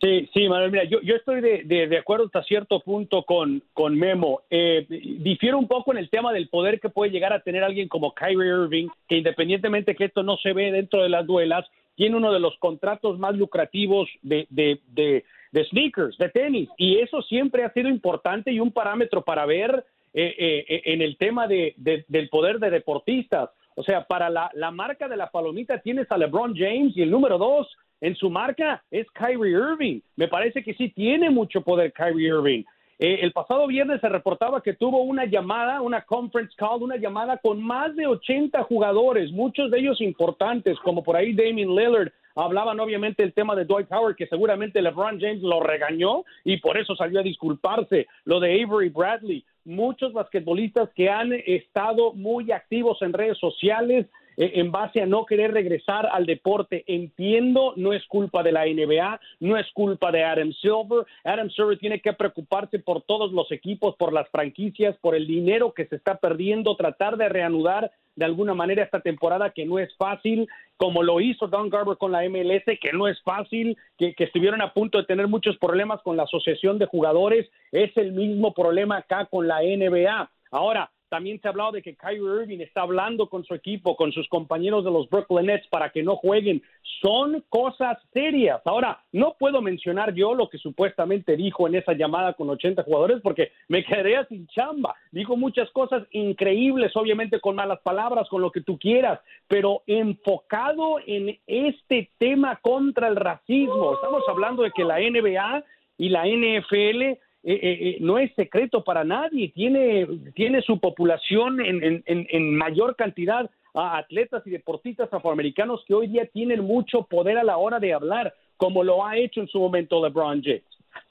Sí, 0.00 0.30
sí, 0.32 0.48
Manuel, 0.48 0.70
mira, 0.70 0.84
yo, 0.84 1.00
yo 1.00 1.16
estoy 1.16 1.40
de, 1.40 1.64
de, 1.64 1.98
acuerdo 1.98 2.26
hasta 2.26 2.44
cierto 2.44 2.80
punto 2.80 3.24
con, 3.24 3.62
con 3.72 3.96
Memo. 3.96 4.42
Eh, 4.48 4.86
difiero 4.88 5.58
un 5.58 5.66
poco 5.66 5.90
en 5.90 5.98
el 5.98 6.08
tema 6.08 6.32
del 6.32 6.48
poder 6.48 6.78
que 6.78 6.88
puede 6.88 7.10
llegar 7.10 7.32
a 7.32 7.40
tener 7.40 7.64
alguien 7.64 7.88
como 7.88 8.14
Kyrie 8.14 8.46
Irving, 8.46 8.88
que 9.08 9.16
independientemente 9.16 9.96
que 9.96 10.04
esto 10.04 10.22
no 10.22 10.36
se 10.36 10.52
ve 10.52 10.70
dentro 10.70 11.02
de 11.02 11.08
las 11.08 11.26
duelas, 11.26 11.66
tiene 11.96 12.16
uno 12.16 12.32
de 12.32 12.38
los 12.38 12.56
contratos 12.58 13.18
más 13.18 13.34
lucrativos 13.34 14.08
de, 14.22 14.46
de, 14.50 14.80
de, 14.86 15.24
de 15.50 15.64
sneakers, 15.64 16.16
de 16.16 16.28
tenis, 16.28 16.68
y 16.76 16.98
eso 16.98 17.20
siempre 17.22 17.64
ha 17.64 17.72
sido 17.72 17.88
importante 17.88 18.52
y 18.52 18.60
un 18.60 18.70
parámetro 18.70 19.22
para 19.22 19.46
ver 19.46 19.84
eh, 20.14 20.34
eh, 20.38 20.82
en 20.84 21.02
el 21.02 21.16
tema 21.16 21.48
de, 21.48 21.74
del 21.76 22.28
poder 22.28 22.60
de 22.60 22.70
deportistas. 22.70 23.50
O 23.74 23.82
sea, 23.82 24.04
para 24.04 24.30
la, 24.30 24.50
la 24.54 24.70
marca 24.70 25.08
de 25.08 25.16
la 25.16 25.30
palomita 25.30 25.78
tienes 25.78 26.10
a 26.10 26.18
LeBron 26.18 26.54
James 26.56 26.96
y 26.96 27.02
el 27.02 27.10
número 27.10 27.36
dos 27.36 27.68
en 28.00 28.14
su 28.16 28.30
marca 28.30 28.82
es 28.90 29.06
Kyrie 29.12 29.52
Irving. 29.52 30.00
Me 30.16 30.28
parece 30.28 30.62
que 30.62 30.74
sí 30.74 30.90
tiene 30.90 31.30
mucho 31.30 31.62
poder 31.62 31.92
Kyrie 31.92 32.28
Irving. 32.28 32.64
Eh, 33.00 33.20
el 33.22 33.30
pasado 33.32 33.68
viernes 33.68 34.00
se 34.00 34.08
reportaba 34.08 34.60
que 34.60 34.74
tuvo 34.74 35.02
una 35.02 35.24
llamada, 35.24 35.80
una 35.82 36.02
conference 36.02 36.52
call, 36.56 36.82
una 36.82 36.96
llamada 36.96 37.36
con 37.36 37.62
más 37.62 37.94
de 37.94 38.08
80 38.08 38.64
jugadores, 38.64 39.30
muchos 39.30 39.70
de 39.70 39.78
ellos 39.78 40.00
importantes, 40.00 40.76
como 40.80 41.04
por 41.04 41.16
ahí 41.16 41.32
Damien 41.32 41.74
Lillard. 41.76 42.10
Hablaban 42.34 42.78
obviamente 42.78 43.22
el 43.22 43.32
tema 43.32 43.54
de 43.54 43.64
Dwight 43.64 43.90
Howard, 43.90 44.16
que 44.16 44.26
seguramente 44.26 44.82
LeBron 44.82 45.20
James 45.20 45.42
lo 45.42 45.60
regañó 45.60 46.24
y 46.44 46.56
por 46.58 46.76
eso 46.76 46.94
salió 46.96 47.20
a 47.20 47.24
disculparse. 47.24 48.06
Lo 48.24 48.40
de 48.40 48.62
Avery 48.62 48.90
Bradley, 48.90 49.44
muchos 49.64 50.12
basquetbolistas 50.12 50.90
que 50.94 51.08
han 51.08 51.32
estado 51.32 52.12
muy 52.14 52.50
activos 52.50 53.00
en 53.02 53.12
redes 53.12 53.38
sociales, 53.38 54.06
en 54.38 54.70
base 54.70 55.02
a 55.02 55.06
no 55.06 55.26
querer 55.26 55.52
regresar 55.52 56.08
al 56.12 56.24
deporte. 56.24 56.84
Entiendo, 56.86 57.72
no 57.76 57.92
es 57.92 58.06
culpa 58.06 58.42
de 58.42 58.52
la 58.52 58.66
NBA, 58.66 59.20
no 59.40 59.56
es 59.56 59.66
culpa 59.72 60.12
de 60.12 60.22
Adam 60.24 60.52
Silver. 60.52 61.04
Adam 61.24 61.50
Silver 61.50 61.78
tiene 61.78 62.00
que 62.00 62.12
preocuparse 62.12 62.78
por 62.78 63.02
todos 63.02 63.32
los 63.32 63.50
equipos, 63.50 63.96
por 63.96 64.12
las 64.12 64.28
franquicias, 64.28 64.96
por 64.98 65.16
el 65.16 65.26
dinero 65.26 65.72
que 65.72 65.86
se 65.86 65.96
está 65.96 66.18
perdiendo, 66.18 66.76
tratar 66.76 67.16
de 67.16 67.28
reanudar 67.28 67.90
de 68.14 68.24
alguna 68.24 68.54
manera 68.54 68.82
esta 68.82 69.00
temporada 69.00 69.50
que 69.50 69.64
no 69.64 69.78
es 69.78 69.94
fácil, 69.96 70.48
como 70.76 71.02
lo 71.02 71.20
hizo 71.20 71.46
Don 71.46 71.70
Garber 71.70 71.96
con 71.96 72.12
la 72.12 72.28
MLS, 72.28 72.64
que 72.80 72.92
no 72.92 73.06
es 73.06 73.20
fácil, 73.22 73.76
que, 73.96 74.14
que, 74.14 74.24
estuvieron 74.24 74.60
a 74.60 74.72
punto 74.72 74.98
de 74.98 75.04
tener 75.04 75.28
muchos 75.28 75.56
problemas 75.58 76.00
con 76.02 76.16
la 76.16 76.24
asociación 76.24 76.78
de 76.78 76.86
jugadores, 76.86 77.48
es 77.70 77.96
el 77.96 78.12
mismo 78.12 78.54
problema 78.54 78.98
acá 78.98 79.26
con 79.26 79.46
la 79.46 79.60
NBA. 79.62 80.30
Ahora, 80.50 80.90
también 81.08 81.40
se 81.40 81.48
ha 81.48 81.50
hablado 81.50 81.72
de 81.72 81.82
que 81.82 81.96
Kyrie 81.96 82.42
Irving 82.42 82.60
está 82.60 82.82
hablando 82.82 83.28
con 83.28 83.44
su 83.44 83.54
equipo, 83.54 83.96
con 83.96 84.12
sus 84.12 84.28
compañeros 84.28 84.84
de 84.84 84.90
los 84.90 85.08
Brooklyn 85.08 85.46
Nets 85.46 85.66
para 85.68 85.90
que 85.90 86.02
no 86.02 86.16
jueguen. 86.16 86.62
Son 87.02 87.44
cosas 87.48 87.98
serias. 88.12 88.60
Ahora, 88.64 89.02
no 89.12 89.36
puedo 89.38 89.62
mencionar 89.62 90.14
yo 90.14 90.34
lo 90.34 90.48
que 90.48 90.58
supuestamente 90.58 91.36
dijo 91.36 91.66
en 91.66 91.76
esa 91.76 91.92
llamada 91.92 92.34
con 92.34 92.50
80 92.50 92.82
jugadores 92.82 93.20
porque 93.22 93.52
me 93.68 93.84
quedaría 93.84 94.24
sin 94.26 94.46
chamba. 94.48 94.94
Dijo 95.10 95.36
muchas 95.36 95.70
cosas 95.70 96.04
increíbles, 96.10 96.94
obviamente 96.96 97.40
con 97.40 97.56
malas 97.56 97.80
palabras, 97.80 98.28
con 98.28 98.42
lo 98.42 98.50
que 98.50 98.60
tú 98.60 98.78
quieras, 98.78 99.20
pero 99.46 99.82
enfocado 99.86 100.98
en 101.06 101.38
este 101.46 102.10
tema 102.18 102.56
contra 102.62 103.08
el 103.08 103.16
racismo. 103.16 103.94
Estamos 103.94 104.22
hablando 104.28 104.62
de 104.62 104.70
que 104.72 104.84
la 104.84 104.98
NBA 104.98 105.64
y 105.98 106.08
la 106.10 106.24
NFL 106.26 107.18
eh, 107.50 107.60
eh, 107.62 107.78
eh, 107.80 107.96
no 108.00 108.18
es 108.18 108.30
secreto 108.34 108.84
para 108.84 109.04
nadie, 109.04 109.48
tiene, 109.48 110.06
tiene 110.34 110.60
su 110.60 110.78
población 110.78 111.62
en, 111.62 111.82
en, 111.82 112.02
en 112.04 112.54
mayor 112.54 112.94
cantidad 112.94 113.50
a 113.72 113.96
atletas 113.96 114.46
y 114.46 114.50
deportistas 114.50 115.10
afroamericanos 115.10 115.82
que 115.86 115.94
hoy 115.94 116.08
día 116.08 116.26
tienen 116.26 116.62
mucho 116.62 117.04
poder 117.04 117.38
a 117.38 117.44
la 117.44 117.56
hora 117.56 117.80
de 117.80 117.94
hablar, 117.94 118.34
como 118.58 118.84
lo 118.84 119.02
ha 119.02 119.16
hecho 119.16 119.40
en 119.40 119.48
su 119.48 119.58
momento 119.60 120.04
LeBron 120.04 120.42
James. 120.42 120.62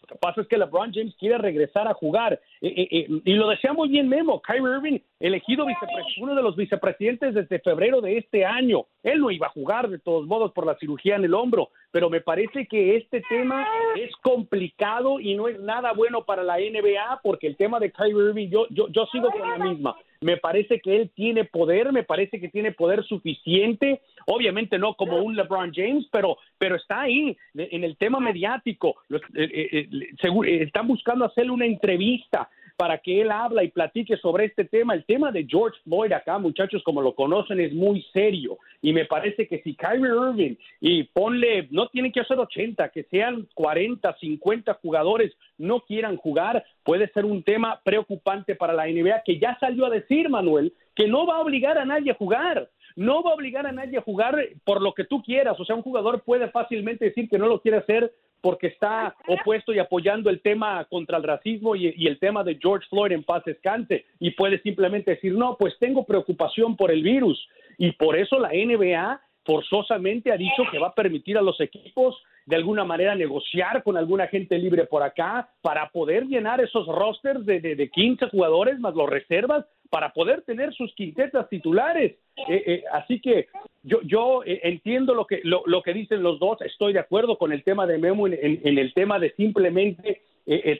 Lo 0.01 0.15
que 0.15 0.19
pasa 0.19 0.41
es 0.41 0.47
que 0.47 0.57
LeBron 0.57 0.93
James 0.93 1.15
quiere 1.19 1.37
regresar 1.37 1.87
a 1.87 1.93
jugar. 1.93 2.39
Eh, 2.61 2.87
eh, 2.91 3.07
y 3.25 3.33
lo 3.33 3.49
decía 3.49 3.73
muy 3.73 3.89
bien 3.89 4.07
Memo. 4.07 4.41
Kyrie 4.41 4.61
Irving, 4.61 4.99
elegido 5.19 5.65
uno 6.21 6.35
de 6.35 6.41
los 6.41 6.55
vicepresidentes 6.55 7.33
desde 7.33 7.59
febrero 7.59 7.99
de 7.99 8.17
este 8.17 8.45
año. 8.45 8.85
Él 9.03 9.19
no 9.19 9.31
iba 9.31 9.47
a 9.47 9.51
jugar 9.51 9.89
de 9.89 9.99
todos 9.99 10.25
modos 10.25 10.53
por 10.53 10.65
la 10.65 10.77
cirugía 10.77 11.15
en 11.15 11.25
el 11.25 11.33
hombro. 11.33 11.71
Pero 11.97 12.11
me 12.11 12.21
parece 12.21 12.67
que 12.67 12.95
este 12.95 13.21
tema 13.21 13.67
es 13.95 14.15
complicado 14.17 15.19
y 15.19 15.33
no 15.33 15.47
es 15.47 15.59
nada 15.59 15.93
bueno 15.93 16.25
para 16.25 16.43
la 16.43 16.57
NBA 16.57 17.21
porque 17.23 17.47
el 17.47 17.55
tema 17.55 17.79
de 17.79 17.91
Kyrie 17.91 18.13
Irving, 18.13 18.49
yo, 18.49 18.67
yo, 18.69 18.87
yo 18.89 19.07
sigo 19.07 19.31
con 19.31 19.41
la 19.41 19.57
misma 19.57 19.95
me 20.21 20.37
parece 20.37 20.79
que 20.79 20.95
él 20.95 21.11
tiene 21.13 21.45
poder, 21.45 21.91
me 21.91 22.03
parece 22.03 22.39
que 22.39 22.49
tiene 22.49 22.71
poder 22.71 23.03
suficiente, 23.03 24.01
obviamente 24.25 24.79
no 24.79 24.95
como 24.95 25.21
un 25.21 25.35
LeBron 25.35 25.71
James, 25.73 26.07
pero, 26.11 26.37
pero 26.57 26.75
está 26.75 27.01
ahí 27.01 27.37
en 27.55 27.83
el 27.83 27.97
tema 27.97 28.19
mediático. 28.19 28.95
Eh, 29.09 29.19
eh, 29.35 29.89
eh, 29.91 30.63
están 30.63 30.87
buscando 30.87 31.25
hacerle 31.25 31.51
una 31.51 31.65
entrevista 31.65 32.49
para 32.77 32.99
que 32.99 33.21
él 33.21 33.31
habla 33.31 33.63
y 33.63 33.71
platique 33.71 34.15
sobre 34.17 34.45
este 34.45 34.63
tema. 34.63 34.93
El 34.93 35.03
tema 35.03 35.31
de 35.31 35.45
George 35.49 35.77
Floyd 35.83 36.13
acá, 36.13 36.37
muchachos, 36.37 36.83
como 36.83 37.01
lo 37.01 37.15
conocen, 37.15 37.59
es 37.59 37.73
muy 37.73 38.03
serio. 38.13 38.59
Y 38.83 38.93
me 38.93 39.05
parece 39.05 39.47
que 39.47 39.61
si 39.63 39.75
Kyrie 39.75 40.05
Irving 40.05 40.55
y 40.79 41.03
ponle, 41.03 41.67
no 41.71 41.89
tienen 41.89 42.11
que 42.11 42.21
hacer 42.21 42.37
80, 42.37 42.89
que 42.89 43.03
sean 43.05 43.47
40, 43.55 44.15
50 44.19 44.75
jugadores 44.75 45.33
no 45.57 45.81
quieran 45.81 46.17
jugar, 46.17 46.63
puede 46.83 47.07
ser 47.09 47.25
un 47.25 47.41
tema 47.41 47.81
preocupante 47.83 48.55
para 48.55 48.73
la 48.73 48.85
NBA, 48.85 49.23
que 49.25 49.39
ya 49.39 49.57
salió 49.59 49.87
a 49.87 49.89
decir, 49.89 50.29
Manuel, 50.29 50.71
que 50.95 51.07
no 51.07 51.25
va 51.25 51.37
a 51.37 51.41
obligar 51.41 51.79
a 51.79 51.85
nadie 51.85 52.11
a 52.11 52.15
jugar 52.15 52.69
no 52.97 53.21
va 53.21 53.29
a 53.29 53.35
obligar 53.35 53.67
a 53.67 53.71
nadie 53.71 53.99
a 53.99 54.01
jugar 54.01 54.35
por 54.65 54.81
lo 54.81 54.93
que 54.95 55.03
tú 55.03 55.21
quieras. 55.21 55.57
O 55.59 55.65
sea, 55.65 55.75
un 55.75 55.83
jugador 55.83 56.23
puede 56.23 56.49
fácilmente 56.49 57.05
decir 57.05 57.29
que 57.29 57.37
no 57.37 57.47
lo 57.47 57.61
quiere 57.61 57.77
hacer 57.77 58.11
porque 58.41 58.67
está 58.67 59.15
opuesto 59.27 59.73
y 59.73 59.79
apoyando 59.79 60.29
el 60.29 60.41
tema 60.41 60.83
contra 60.85 61.17
el 61.17 61.23
racismo 61.23 61.75
y, 61.75 62.07
el 62.07 62.19
tema 62.19 62.43
de 62.43 62.57
George 62.61 62.87
Floyd 62.89 63.11
en 63.11 63.23
paz 63.23 63.43
descanse. 63.45 64.05
Y 64.19 64.31
puede 64.31 64.61
simplemente 64.61 65.11
decir, 65.11 65.33
no, 65.33 65.57
pues 65.57 65.77
tengo 65.79 66.05
preocupación 66.05 66.75
por 66.75 66.91
el 66.91 67.03
virus 67.03 67.47
y 67.77 67.91
por 67.91 68.17
eso 68.17 68.39
la 68.39 68.49
NBA 68.49 69.21
forzosamente 69.45 70.31
ha 70.31 70.37
dicho 70.37 70.63
que 70.69 70.79
va 70.79 70.87
a 70.87 70.95
permitir 70.95 71.37
a 71.37 71.41
los 71.41 71.59
equipos 71.61 72.21
de 72.45 72.55
alguna 72.55 72.83
manera 72.83 73.15
negociar 73.15 73.81
con 73.83 73.97
alguna 73.97 74.27
gente 74.27 74.57
libre 74.57 74.85
por 74.85 75.03
acá 75.03 75.49
para 75.61 75.89
poder 75.89 76.25
llenar 76.25 76.61
esos 76.61 76.85
rosters 76.87 77.45
de, 77.45 77.59
de, 77.61 77.75
de 77.75 77.89
15 77.89 78.29
jugadores 78.29 78.79
más 78.79 78.93
los 78.93 79.09
reservas 79.09 79.65
para 79.89 80.13
poder 80.13 80.41
tener 80.43 80.73
sus 80.73 80.93
quintetas 80.95 81.49
titulares. 81.49 82.15
Eh, 82.47 82.63
eh, 82.65 82.83
así 82.93 83.19
que 83.19 83.47
yo, 83.83 84.01
yo 84.03 84.43
eh, 84.43 84.61
entiendo 84.63 85.13
lo 85.13 85.25
que, 85.25 85.41
lo, 85.43 85.63
lo, 85.65 85.81
que 85.81 85.93
dicen 85.93 86.23
los 86.23 86.39
dos, 86.39 86.61
estoy 86.61 86.93
de 86.93 86.99
acuerdo 86.99 87.37
con 87.37 87.51
el 87.51 87.63
tema 87.63 87.87
de 87.87 87.97
Memo 87.97 88.27
en, 88.27 88.35
el 88.77 88.93
tema 88.93 89.19
de 89.19 89.33
simplemente 89.35 90.21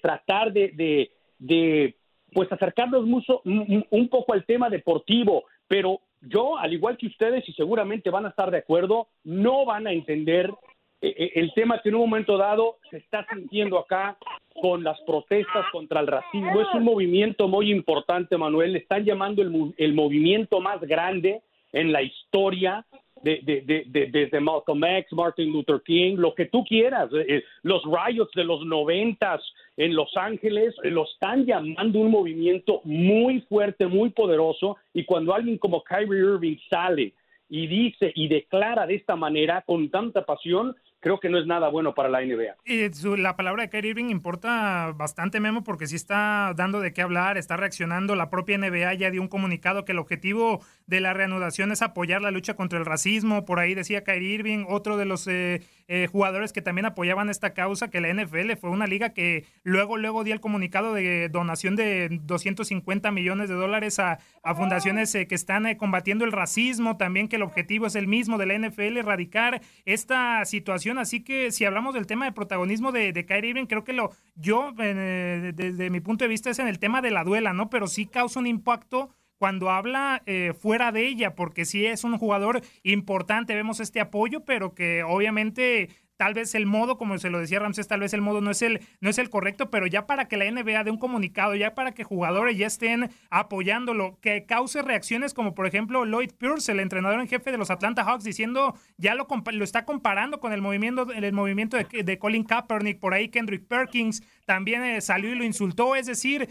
tratar 0.01 0.53
de, 0.53 0.69
de, 0.69 1.11
de, 1.39 1.95
pues 2.33 2.51
acercarnos 2.51 3.05
mucho, 3.05 3.41
un, 3.43 4.07
poco 4.09 4.33
al 4.33 4.45
tema 4.45 4.69
deportivo, 4.69 5.45
pero 5.67 6.01
yo, 6.21 6.57
al 6.57 6.73
igual 6.73 6.97
que 6.97 7.07
ustedes, 7.07 7.47
y 7.47 7.53
seguramente 7.53 8.09
van 8.09 8.25
a 8.25 8.29
estar 8.29 8.49
de 8.49 8.59
acuerdo, 8.59 9.07
no 9.23 9.65
van 9.65 9.87
a 9.87 9.91
entender 9.91 10.51
el 11.01 11.53
tema 11.53 11.79
que 11.81 11.89
en 11.89 11.95
un 11.95 12.01
momento 12.01 12.37
dado 12.37 12.77
se 12.89 12.97
está 12.97 13.25
sintiendo 13.31 13.77
acá 13.77 14.17
con 14.61 14.83
las 14.83 14.99
protestas 15.01 15.65
contra 15.71 15.99
el 15.99 16.07
racismo. 16.07 16.61
Es 16.61 16.67
un 16.73 16.83
movimiento 16.83 17.47
muy 17.47 17.71
importante, 17.71 18.37
Manuel. 18.37 18.73
Le 18.73 18.79
están 18.79 19.05
llamando 19.05 19.41
el, 19.41 19.73
el 19.77 19.93
movimiento 19.93 20.59
más 20.59 20.81
grande 20.81 21.41
en 21.71 21.91
la 21.91 22.01
historia 22.01 22.85
de, 23.21 23.39
de, 23.43 23.83
de, 23.87 24.07
desde 24.07 24.39
Malcolm 24.39 24.83
X, 24.83 25.11
Martin 25.13 25.51
Luther 25.51 25.81
King, 25.85 26.15
lo 26.17 26.33
que 26.33 26.45
tú 26.45 26.63
quieras. 26.63 27.09
Eh, 27.13 27.43
los 27.63 27.83
riots 27.83 28.31
de 28.35 28.43
los 28.43 28.65
noventas 28.65 29.41
en 29.75 29.95
Los 29.95 30.15
Ángeles 30.15 30.75
lo 30.83 31.03
están 31.03 31.45
llamando 31.45 31.99
un 31.99 32.11
movimiento 32.11 32.81
muy 32.83 33.41
fuerte, 33.41 33.85
muy 33.87 34.09
poderoso. 34.09 34.77
Y 34.93 35.03
cuando 35.03 35.33
alguien 35.33 35.57
como 35.57 35.83
Kyrie 35.83 36.19
Irving 36.19 36.57
sale 36.69 37.13
y 37.49 37.67
dice 37.67 38.11
y 38.15 38.27
declara 38.27 38.85
de 38.85 38.95
esta 38.95 39.15
manera 39.15 39.63
con 39.65 39.89
tanta 39.89 40.25
pasión, 40.25 40.75
creo 41.07 41.19
que 41.21 41.29
no 41.29 41.39
es 41.39 41.45
nada 41.45 41.69
bueno 41.69 41.93
para 41.93 42.09
la 42.09 42.19
NBA. 42.19 42.57
Y 42.65 43.17
la 43.17 43.37
palabra 43.37 43.63
de 43.63 43.69
Kyrie 43.69 43.91
Irving 43.91 44.09
importa 44.09 44.91
bastante, 44.93 45.39
Memo, 45.39 45.63
porque 45.63 45.87
sí 45.87 45.95
está 45.95 46.53
dando 46.55 46.81
de 46.81 46.91
qué 46.91 47.01
hablar, 47.01 47.37
está 47.37 47.55
reaccionando. 47.55 48.15
La 48.15 48.29
propia 48.29 48.57
NBA 48.57 48.93
ya 48.95 49.09
dio 49.09 49.21
un 49.21 49.29
comunicado 49.29 49.85
que 49.85 49.93
el 49.93 49.99
objetivo 49.99 50.61
de 50.85 50.99
la 50.99 51.13
reanudación 51.13 51.71
es 51.71 51.81
apoyar 51.81 52.21
la 52.21 52.31
lucha 52.31 52.55
contra 52.55 52.77
el 52.77 52.85
racismo. 52.85 53.45
Por 53.45 53.59
ahí 53.59 53.73
decía 53.73 54.03
Kyrie 54.03 54.33
Irving, 54.33 54.65
otro 54.67 54.97
de 54.97 55.05
los 55.05 55.27
eh, 55.27 55.61
eh, 55.87 56.07
jugadores 56.11 56.53
que 56.53 56.61
también 56.61 56.85
apoyaban 56.85 57.29
esta 57.29 57.53
causa, 57.53 57.89
que 57.89 58.01
la 58.01 58.13
NFL 58.13 58.53
fue 58.59 58.69
una 58.69 58.87
liga 58.87 59.09
que 59.09 59.45
luego, 59.63 59.97
luego 59.97 60.23
dio 60.23 60.33
el 60.33 60.39
comunicado 60.39 60.93
de 60.93 61.29
donación 61.29 61.75
de 61.75 62.19
250 62.23 63.11
millones 63.11 63.49
de 63.49 63.55
dólares 63.55 63.99
a, 63.99 64.19
fundaciones 64.55 65.13
eh, 65.13 65.27
que 65.27 65.35
están 65.35 65.75
combatiendo 65.75 66.25
el 66.25 66.31
racismo. 66.31 66.97
También 66.97 67.27
que 67.27 67.35
el 67.35 67.41
objetivo 67.41 67.85
es 67.85 67.95
el 67.95 68.07
mismo 68.07 68.37
de 68.37 68.45
la 68.45 68.57
NFL, 68.57 68.97
erradicar 68.97 69.61
esta 69.85 70.43
situación 70.45 70.97
Así 70.97 71.21
que 71.23 71.51
si 71.51 71.65
hablamos 71.65 71.93
del 71.93 72.07
tema 72.07 72.25
de 72.25 72.31
protagonismo 72.31 72.91
de, 72.91 73.11
de 73.11 73.25
Kyrie 73.25 73.49
Irving, 73.49 73.65
creo 73.65 73.83
que 73.83 73.93
lo 73.93 74.11
yo, 74.35 74.73
eh, 74.79 75.51
desde 75.55 75.89
mi 75.89 75.99
punto 75.99 76.25
de 76.25 76.29
vista, 76.29 76.49
es 76.49 76.59
en 76.59 76.67
el 76.67 76.79
tema 76.79 77.01
de 77.01 77.11
la 77.11 77.23
duela, 77.23 77.53
¿no? 77.53 77.69
Pero 77.69 77.87
sí 77.87 78.05
causa 78.05 78.39
un 78.39 78.47
impacto 78.47 79.09
cuando 79.37 79.69
habla 79.69 80.21
eh, 80.25 80.53
fuera 80.59 80.91
de 80.91 81.07
ella, 81.07 81.35
porque 81.35 81.65
sí 81.65 81.85
es 81.85 82.03
un 82.03 82.17
jugador 82.17 82.61
importante, 82.83 83.55
vemos 83.55 83.79
este 83.79 83.99
apoyo, 83.99 84.45
pero 84.45 84.73
que 84.73 85.03
obviamente 85.03 85.89
tal 86.17 86.33
vez 86.33 86.55
el 86.55 86.65
modo, 86.65 86.97
como 86.97 87.17
se 87.19 87.29
lo 87.29 87.39
decía 87.39 87.59
Ramsés, 87.59 87.87
tal 87.87 88.01
vez 88.01 88.13
el 88.13 88.21
modo 88.21 88.41
no 88.41 88.51
es 88.51 88.61
el, 88.63 88.81
no 88.99 89.09
es 89.09 89.19
el 89.19 89.29
correcto, 89.29 89.69
pero 89.69 89.85
ya 89.87 90.07
para 90.07 90.27
que 90.27 90.35
la 90.35 90.49
NBA 90.49 90.83
dé 90.83 90.91
un 90.91 90.97
comunicado, 90.97 91.55
ya 91.55 91.75
para 91.75 91.93
que 91.93 92.03
jugadores 92.03 92.57
ya 92.57 92.67
estén 92.67 93.11
apoyándolo, 93.29 94.17
que 94.19 94.45
cause 94.45 94.81
reacciones 94.81 95.33
como 95.33 95.53
por 95.53 95.67
ejemplo 95.67 96.05
Lloyd 96.05 96.31
Pierce, 96.37 96.71
el 96.71 96.79
entrenador 96.79 97.21
en 97.21 97.27
jefe 97.27 97.51
de 97.51 97.57
los 97.57 97.69
Atlanta 97.69 98.03
Hawks, 98.03 98.23
diciendo, 98.23 98.75
ya 98.97 99.15
lo, 99.15 99.27
lo 99.51 99.63
está 99.63 99.85
comparando 99.85 100.39
con 100.39 100.51
el 100.53 100.61
movimiento, 100.61 101.11
el 101.13 101.33
movimiento 101.33 101.77
de, 101.77 102.03
de 102.03 102.19
Colin 102.19 102.43
Kaepernick, 102.43 102.99
por 102.99 103.13
ahí 103.13 103.29
Kendrick 103.29 103.67
Perkins 103.67 104.23
también 104.45 104.83
eh, 104.83 105.01
salió 105.01 105.31
y 105.31 105.35
lo 105.35 105.43
insultó, 105.43 105.95
es 105.95 106.07
decir, 106.07 106.49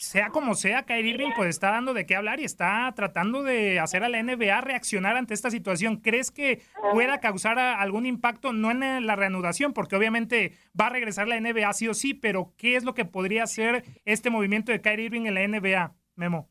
sea 0.00 0.30
como 0.30 0.54
sea, 0.54 0.84
Kyrie 0.84 1.12
Irving 1.12 1.32
pues 1.36 1.50
está 1.50 1.72
dando 1.72 1.92
de 1.92 2.06
qué 2.06 2.16
hablar 2.16 2.40
y 2.40 2.44
está 2.44 2.90
tratando 2.96 3.42
de 3.42 3.78
hacer 3.80 4.02
a 4.02 4.08
la 4.08 4.22
NBA 4.22 4.62
reaccionar 4.62 5.14
ante 5.14 5.34
esta 5.34 5.50
situación. 5.50 5.98
¿Crees 5.98 6.30
que 6.30 6.62
pueda 6.94 7.20
causar 7.20 7.58
algún 7.58 8.06
impacto, 8.06 8.54
no 8.54 8.70
en 8.70 9.06
la 9.06 9.14
reanudación, 9.14 9.74
porque 9.74 9.96
obviamente 9.96 10.52
va 10.78 10.86
a 10.86 10.90
regresar 10.90 11.28
la 11.28 11.38
NBA 11.38 11.70
sí 11.74 11.86
o 11.86 11.92
sí, 11.92 12.14
pero 12.14 12.54
qué 12.56 12.76
es 12.76 12.84
lo 12.84 12.94
que 12.94 13.04
podría 13.04 13.42
hacer 13.42 13.84
este 14.06 14.30
movimiento 14.30 14.72
de 14.72 14.80
Kyrie 14.80 15.04
Irving 15.04 15.26
en 15.26 15.34
la 15.34 15.46
NBA, 15.46 15.92
Memo? 16.16 16.48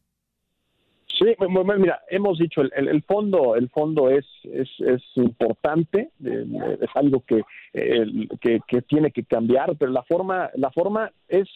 Sí, 1.17 1.35
mira, 1.79 2.01
hemos 2.07 2.37
dicho, 2.37 2.61
el, 2.61 2.71
el 2.87 3.01
fondo 3.01 3.55
el 3.55 3.67
fondo 3.69 4.11
es, 4.11 4.25
es, 4.43 4.69
es 4.79 5.01
importante, 5.15 6.11
es 6.23 6.89
algo 6.93 7.25
que, 7.25 7.41
que, 7.73 8.59
que 8.67 8.81
tiene 8.83 9.11
que 9.11 9.23
cambiar, 9.23 9.75
pero 9.75 9.91
la 9.91 10.03
forma, 10.03 10.51
la 10.53 10.69
forma 10.69 11.11
es 11.27 11.49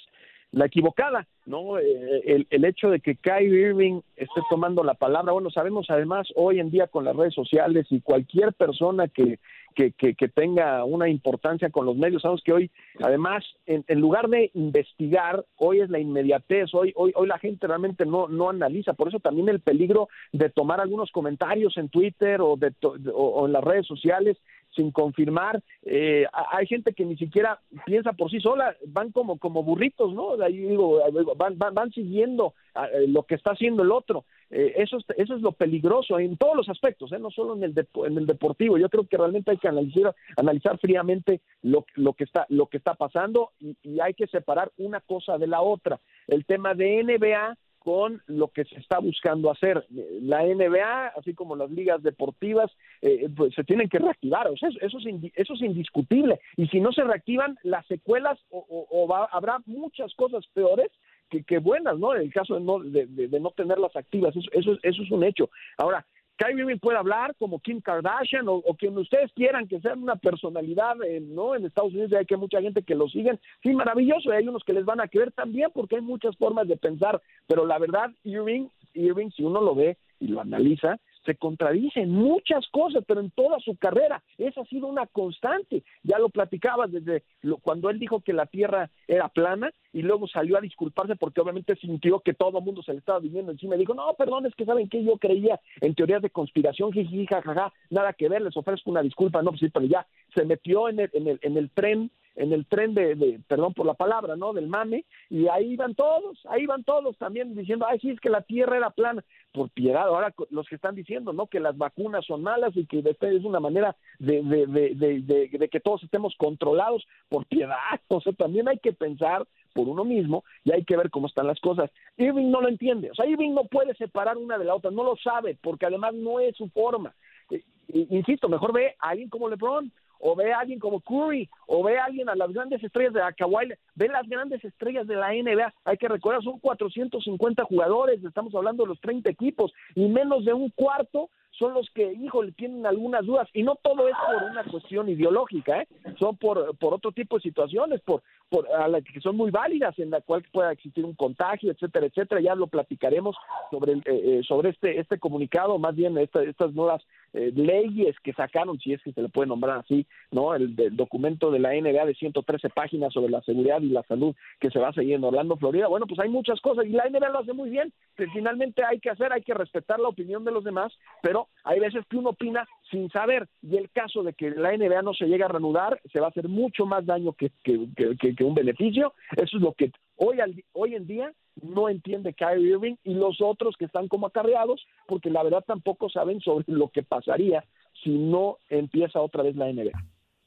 la 0.53 0.67
equivocada, 0.67 1.27
¿no? 1.47 1.79
Eh, 1.79 2.21
el, 2.25 2.47
el, 2.51 2.63
hecho 2.63 2.91
de 2.91 2.99
que 2.99 3.15
Kyrie 3.15 3.69
Irving 3.69 4.01
esté 4.15 4.39
tomando 4.51 4.83
la 4.83 4.93
palabra, 4.93 5.33
bueno, 5.33 5.49
sabemos 5.49 5.87
además 5.89 6.27
hoy 6.35 6.59
en 6.59 6.69
día 6.69 6.85
con 6.85 7.03
las 7.03 7.15
redes 7.15 7.33
sociales 7.33 7.87
y 7.89 8.01
cualquier 8.01 8.53
persona 8.53 9.07
que, 9.07 9.39
que, 9.73 9.91
que, 9.91 10.27
tenga 10.27 10.83
una 10.85 11.09
importancia 11.09 11.71
con 11.71 11.87
los 11.87 11.97
medios, 11.97 12.21
sabemos 12.21 12.43
que 12.43 12.53
hoy, 12.53 12.71
además, 13.01 13.43
en, 13.65 13.83
en, 13.87 13.99
lugar 13.99 14.29
de 14.29 14.51
investigar, 14.53 15.43
hoy 15.57 15.81
es 15.81 15.89
la 15.89 15.97
inmediatez, 15.97 16.71
hoy, 16.75 16.93
hoy, 16.95 17.11
hoy 17.15 17.27
la 17.27 17.39
gente 17.39 17.65
realmente 17.65 18.05
no, 18.05 18.27
no 18.27 18.49
analiza, 18.49 18.93
por 18.93 19.07
eso 19.07 19.19
también 19.19 19.49
el 19.49 19.59
peligro 19.59 20.09
de 20.31 20.51
tomar 20.51 20.79
algunos 20.79 21.11
comentarios 21.11 21.75
en 21.77 21.89
Twitter 21.89 22.41
o, 22.41 22.57
de, 22.57 22.71
o 23.11 23.47
en 23.47 23.53
las 23.53 23.63
redes 23.63 23.87
sociales 23.87 24.37
sin 24.75 24.91
confirmar. 24.91 25.61
Eh, 25.83 26.25
hay 26.51 26.67
gente 26.67 26.93
que 26.93 27.05
ni 27.05 27.17
siquiera 27.17 27.59
piensa 27.85 28.13
por 28.13 28.29
sí 28.29 28.39
sola, 28.39 28.75
van 28.87 29.11
como, 29.11 29.37
como 29.37 29.63
burritos, 29.63 30.13
¿no? 30.13 30.41
Ahí 30.41 30.57
digo, 30.57 31.01
van, 31.35 31.57
van, 31.57 31.73
van 31.73 31.91
siguiendo 31.91 32.53
eh, 32.75 33.07
lo 33.07 33.23
que 33.23 33.35
está 33.35 33.51
haciendo 33.51 33.83
el 33.83 33.91
otro. 33.91 34.25
Eh, 34.49 34.73
eso, 34.77 34.97
es, 34.97 35.05
eso 35.17 35.35
es 35.35 35.41
lo 35.41 35.51
peligroso 35.51 36.19
en 36.19 36.37
todos 36.37 36.55
los 36.55 36.69
aspectos, 36.69 37.11
¿eh? 37.11 37.19
no 37.19 37.31
solo 37.31 37.55
en 37.55 37.63
el, 37.63 37.87
en 38.05 38.17
el 38.17 38.25
deportivo. 38.25 38.77
Yo 38.77 38.89
creo 38.89 39.07
que 39.07 39.17
realmente 39.17 39.51
hay 39.51 39.57
que 39.57 39.67
analizar, 39.67 40.15
analizar 40.37 40.77
fríamente 40.77 41.41
lo, 41.61 41.85
lo, 41.95 42.13
que 42.13 42.23
está, 42.23 42.45
lo 42.49 42.67
que 42.67 42.77
está 42.77 42.93
pasando 42.93 43.51
y, 43.59 43.75
y 43.81 43.99
hay 43.99 44.13
que 44.13 44.27
separar 44.27 44.71
una 44.77 45.01
cosa 45.01 45.37
de 45.37 45.47
la 45.47 45.61
otra. 45.61 45.99
El 46.27 46.45
tema 46.45 46.73
de 46.73 47.03
NBA 47.03 47.57
con 47.83 48.21
lo 48.27 48.47
que 48.47 48.63
se 48.63 48.75
está 48.79 48.99
buscando 48.99 49.51
hacer. 49.51 49.85
La 50.21 50.43
NBA, 50.43 51.07
así 51.17 51.33
como 51.33 51.55
las 51.55 51.69
ligas 51.69 52.01
deportivas, 52.01 52.71
eh, 53.01 53.29
pues 53.35 53.53
se 53.53 53.63
tienen 53.63 53.89
que 53.89 53.99
reactivar, 53.99 54.47
o 54.47 54.55
sea, 54.55 54.69
eso, 54.81 54.97
es, 54.97 55.05
eso 55.35 55.53
es 55.53 55.61
indiscutible. 55.61 56.39
Y 56.55 56.67
si 56.67 56.79
no 56.79 56.91
se 56.93 57.03
reactivan, 57.03 57.57
las 57.63 57.85
secuelas 57.87 58.39
o, 58.49 59.27
habrá 59.31 59.59
muchas 59.65 60.13
cosas 60.15 60.45
peores 60.53 60.91
que, 61.29 61.43
que, 61.43 61.57
buenas, 61.59 61.99
¿no? 61.99 62.15
En 62.15 62.21
el 62.21 62.33
caso 62.33 62.55
de 62.55 62.61
no, 62.61 62.79
de 62.79 63.39
no 63.39 63.51
tenerlas 63.51 63.95
activas, 63.95 64.35
eso, 64.35 64.49
eso, 64.53 64.77
eso 64.81 65.03
es 65.03 65.11
un 65.11 65.23
hecho. 65.23 65.49
Ahora, 65.77 66.05
Kyrie 66.37 66.77
puede 66.77 66.97
hablar 66.97 67.35
como 67.37 67.59
Kim 67.59 67.79
Kardashian 67.81 68.47
o, 68.47 68.61
quien 68.77 68.97
ustedes 68.97 69.31
quieran 69.33 69.67
que 69.67 69.79
sea 69.79 69.93
una 69.93 70.15
personalidad, 70.15 70.95
¿no? 71.21 71.55
En 71.55 71.65
Estados 71.65 71.93
Unidos 71.93 72.13
hay 72.13 72.25
que 72.25 72.37
mucha 72.37 72.61
gente 72.61 72.83
que 72.83 72.95
lo 72.95 73.07
siguen. 73.07 73.39
Sí, 73.61 73.71
maravilloso. 73.73 74.31
hay 74.31 74.47
unos 74.47 74.63
que 74.63 74.73
les 74.73 74.85
van 74.85 74.99
a 74.99 75.07
creer 75.07 75.31
también 75.31 75.69
porque 75.73 75.97
hay 75.97 76.01
muchas 76.01 76.35
formas 76.37 76.67
de 76.67 76.77
pensar. 76.77 77.21
Pero 77.47 77.65
la 77.65 77.77
verdad, 77.77 78.11
Irving, 78.23 78.67
Irving, 78.93 79.29
si 79.29 79.43
uno 79.43 79.61
lo 79.61 79.75
ve 79.75 79.97
y 80.19 80.27
lo 80.27 80.41
analiza, 80.41 80.97
se 81.25 81.35
contradice 81.35 82.01
en 82.01 82.11
muchas 82.11 82.67
cosas, 82.69 83.03
pero 83.07 83.21
en 83.21 83.31
toda 83.31 83.59
su 83.59 83.75
carrera. 83.75 84.23
Esa 84.37 84.61
ha 84.61 84.65
sido 84.65 84.87
una 84.87 85.07
constante. 85.07 85.83
Ya 86.03 86.19
lo 86.19 86.29
platicabas 86.29 86.91
desde 86.91 87.23
lo, 87.41 87.57
cuando 87.57 87.89
él 87.89 87.99
dijo 87.99 88.21
que 88.21 88.33
la 88.33 88.45
Tierra 88.45 88.89
era 89.07 89.29
plana 89.29 89.71
y 89.91 90.01
luego 90.01 90.27
salió 90.27 90.57
a 90.57 90.61
disculparse 90.61 91.15
porque 91.15 91.41
obviamente 91.41 91.75
sintió 91.77 92.19
que 92.19 92.33
todo 92.33 92.59
el 92.59 92.65
mundo 92.65 92.83
se 92.83 92.93
le 92.93 92.99
estaba 92.99 93.19
viniendo 93.19 93.51
encima 93.51 93.75
y 93.75 93.79
dijo, 93.79 93.93
no, 93.93 94.13
perdón, 94.15 94.45
es 94.45 94.55
que 94.55 94.65
saben 94.65 94.89
que 94.89 95.03
yo 95.03 95.17
creía 95.17 95.59
en 95.81 95.95
teorías 95.95 96.21
de 96.21 96.29
conspiración, 96.29 96.91
jiji, 96.91 97.25
jajaja, 97.25 97.71
nada 97.89 98.13
que 98.13 98.29
ver, 98.29 98.41
les 98.41 98.57
ofrezco 98.57 98.91
una 98.91 99.01
disculpa, 99.01 99.41
no, 99.41 99.51
pues 99.51 99.61
sí, 99.61 99.69
pero 99.69 99.85
ya 99.85 100.05
se 100.35 100.45
metió 100.45 100.89
en 100.89 100.99
el, 100.99 101.09
en 101.13 101.27
el, 101.27 101.39
en 101.41 101.57
el 101.57 101.69
tren 101.69 102.11
en 102.35 102.51
el 102.51 102.65
tren 102.65 102.93
de, 102.93 103.39
perdón 103.47 103.73
por 103.73 103.85
la 103.85 103.93
palabra, 103.93 104.35
¿no? 104.35 104.53
Del 104.53 104.67
mame, 104.67 105.05
y 105.29 105.47
ahí 105.47 105.73
iban 105.73 105.95
todos, 105.95 106.39
ahí 106.49 106.65
van 106.65 106.83
todos 106.83 107.17
también 107.17 107.55
diciendo, 107.55 107.85
ay, 107.87 107.99
sí, 107.99 108.09
es 108.09 108.19
que 108.19 108.29
la 108.29 108.41
tierra 108.41 108.77
era 108.77 108.89
plana, 108.89 109.23
por 109.51 109.69
piedad, 109.69 110.07
ahora 110.07 110.33
los 110.49 110.67
que 110.67 110.75
están 110.75 110.95
diciendo, 110.95 111.33
¿no? 111.33 111.47
Que 111.47 111.59
las 111.59 111.77
vacunas 111.77 112.25
son 112.25 112.41
malas 112.41 112.75
y 112.75 112.85
que 112.85 112.99
es 112.99 113.43
una 113.43 113.59
manera 113.59 113.95
de, 114.19 114.41
de, 114.41 114.95
de, 114.95 115.49
de, 115.49 115.69
que 115.69 115.79
todos 115.79 116.03
estemos 116.03 116.35
controlados, 116.37 117.05
por 117.29 117.45
piedad, 117.45 117.77
o 118.07 118.21
sea, 118.21 118.33
también 118.33 118.67
hay 118.67 118.79
que 118.79 118.93
pensar 118.93 119.45
por 119.73 119.87
uno 119.87 120.03
mismo 120.03 120.43
y 120.63 120.71
hay 120.71 120.83
que 120.83 120.97
ver 120.97 121.09
cómo 121.09 121.27
están 121.27 121.47
las 121.47 121.59
cosas. 121.59 121.89
Irving 122.17 122.49
no 122.49 122.61
lo 122.61 122.69
entiende, 122.69 123.11
o 123.11 123.15
sea, 123.15 123.25
Irving 123.25 123.53
no 123.53 123.65
puede 123.65 123.93
separar 123.95 124.37
una 124.37 124.57
de 124.57 124.65
la 124.65 124.75
otra, 124.75 124.91
no 124.91 125.03
lo 125.03 125.15
sabe, 125.17 125.57
porque 125.61 125.85
además 125.85 126.13
no 126.13 126.39
es 126.39 126.55
su 126.55 126.69
forma. 126.69 127.13
Eh, 127.51 127.63
insisto, 128.09 128.49
mejor 128.49 128.73
ve 128.73 128.95
a 128.99 129.09
alguien 129.09 129.29
como 129.29 129.49
LeBron, 129.49 129.91
o 130.25 130.35
ve 130.35 130.53
a 130.53 130.59
alguien 130.59 130.79
como 130.79 131.01
Curry, 131.01 131.49
o 131.67 131.83
ve 131.83 131.99
a 131.99 132.05
alguien 132.05 132.29
a 132.29 132.35
las 132.35 132.51
grandes 132.53 132.81
estrellas 132.81 133.13
de 133.13 133.21
Kawhi, 133.37 133.73
ve 133.95 134.07
las 134.07 134.27
grandes 134.27 134.63
estrellas 134.63 135.05
de 135.05 135.15
la 135.15 135.33
NBA. 135.33 135.73
Hay 135.83 135.97
que 135.97 136.07
recordar, 136.07 136.41
son 136.41 136.59
450 136.59 137.65
jugadores, 137.65 138.23
estamos 138.23 138.55
hablando 138.55 138.83
de 138.83 138.89
los 138.89 139.01
30 139.01 139.29
equipos, 139.29 139.73
y 139.95 140.07
menos 140.07 140.45
de 140.45 140.53
un 140.53 140.69
cuarto 140.69 141.29
son 141.51 141.73
los 141.73 141.89
que, 141.91 142.13
híjole, 142.13 142.51
tienen 142.53 142.85
algunas 142.85 143.25
dudas, 143.25 143.47
y 143.53 143.63
no 143.63 143.75
todo 143.75 144.07
es 144.07 144.15
por 144.15 144.49
una 144.49 144.63
cuestión 144.63 145.09
ideológica, 145.09 145.81
¿eh? 145.81 145.87
son 146.17 146.37
por, 146.37 146.75
por 146.77 146.93
otro 146.93 147.11
tipo 147.11 147.35
de 147.35 147.43
situaciones, 147.43 148.01
por, 148.01 148.23
por 148.49 148.67
a 148.71 148.87
la 148.87 149.01
que 149.01 149.19
son 149.19 149.35
muy 149.35 149.51
válidas, 149.51 149.97
en 149.99 150.09
la 150.09 150.21
cual 150.21 150.43
pueda 150.51 150.71
existir 150.71 151.05
un 151.05 151.13
contagio, 151.13 151.71
etcétera, 151.71 152.07
etcétera, 152.07 152.41
ya 152.41 152.55
lo 152.55 152.67
platicaremos 152.67 153.35
sobre, 153.69 153.93
eh, 153.93 154.01
eh, 154.05 154.41
sobre 154.47 154.69
este, 154.69 154.99
este 154.99 155.19
comunicado, 155.19 155.77
más 155.77 155.95
bien 155.95 156.17
estas 156.17 156.73
nuevas 156.73 157.03
eh, 157.33 157.51
leyes 157.55 158.15
que 158.23 158.33
sacaron, 158.33 158.79
si 158.79 158.93
es 158.93 159.01
que 159.01 159.11
se 159.11 159.21
le 159.21 159.29
puede 159.29 159.47
nombrar 159.47 159.79
así, 159.79 160.05
¿no? 160.31 160.53
El, 160.53 160.75
documento 160.95 161.51
de 161.51 161.59
la 161.59 161.73
NBA 161.73 162.05
de 162.05 162.13
113 162.13 162.69
páginas 162.69 163.13
sobre 163.13 163.31
la 163.31 163.41
seguridad 163.41 163.81
y 163.81 163.89
la 163.89 164.03
salud 164.03 164.35
que 164.59 164.69
se 164.69 164.79
va 164.79 164.89
a 164.89 164.93
seguir 164.93 165.15
en 165.15 165.23
Orlando, 165.23 165.57
Florida. 165.57 165.87
Bueno, 165.87 166.05
pues 166.07 166.19
hay 166.19 166.29
muchas 166.29 166.61
cosas 166.61 166.85
y 166.85 166.89
la 166.89 167.09
NBA 167.09 167.29
lo 167.29 167.39
hace 167.39 167.53
muy 167.53 167.69
bien. 167.69 167.91
Que 168.15 168.27
finalmente 168.27 168.83
hay 168.83 168.99
que 168.99 169.09
hacer, 169.09 169.33
hay 169.33 169.41
que 169.41 169.53
respetar 169.53 169.99
la 169.99 170.09
opinión 170.09 170.43
de 170.43 170.51
los 170.51 170.63
demás, 170.63 170.93
pero 171.21 171.47
hay 171.63 171.79
veces 171.79 172.05
que 172.07 172.17
uno 172.17 172.29
opina 172.29 172.67
sin 172.93 173.09
saber. 173.09 173.49
Y 173.61 173.75
el 173.75 173.89
caso 173.89 174.23
de 174.23 174.33
que 174.33 174.51
la 174.51 174.71
NBA 174.77 175.01
no 175.01 175.13
se 175.13 175.25
llegue 175.25 175.43
a 175.43 175.49
reanudar, 175.49 175.99
se 176.11 176.19
va 176.19 176.27
a 176.27 176.29
hacer 176.29 176.47
mucho 176.47 176.85
más 176.85 177.05
daño 177.05 177.33
que, 177.33 177.51
que, 177.63 178.43
un 178.43 178.53
beneficio. 178.53 179.13
Eso 179.35 179.57
es 179.57 179.63
lo 179.63 179.73
que 179.73 179.91
hoy, 180.15 180.37
hoy 180.71 180.95
en 180.95 181.07
día 181.07 181.33
no 181.61 181.89
entiende 181.89 182.33
Kyrie 182.33 182.71
Irving 182.71 182.95
y 183.03 183.15
los 183.15 183.41
otros 183.41 183.75
que 183.77 183.85
están 183.85 184.07
como 184.07 184.27
acarreados, 184.27 184.85
porque 185.07 185.29
la 185.29 185.43
verdad 185.43 185.63
tampoco 185.65 186.09
saben 186.09 186.39
sobre 186.39 186.65
lo 186.67 186.89
que 186.89 187.03
pasaría 187.03 187.65
si 188.03 188.11
no 188.11 188.57
empieza 188.69 189.21
otra 189.21 189.43
vez 189.43 189.55
la 189.55 189.71
NBA. 189.71 189.91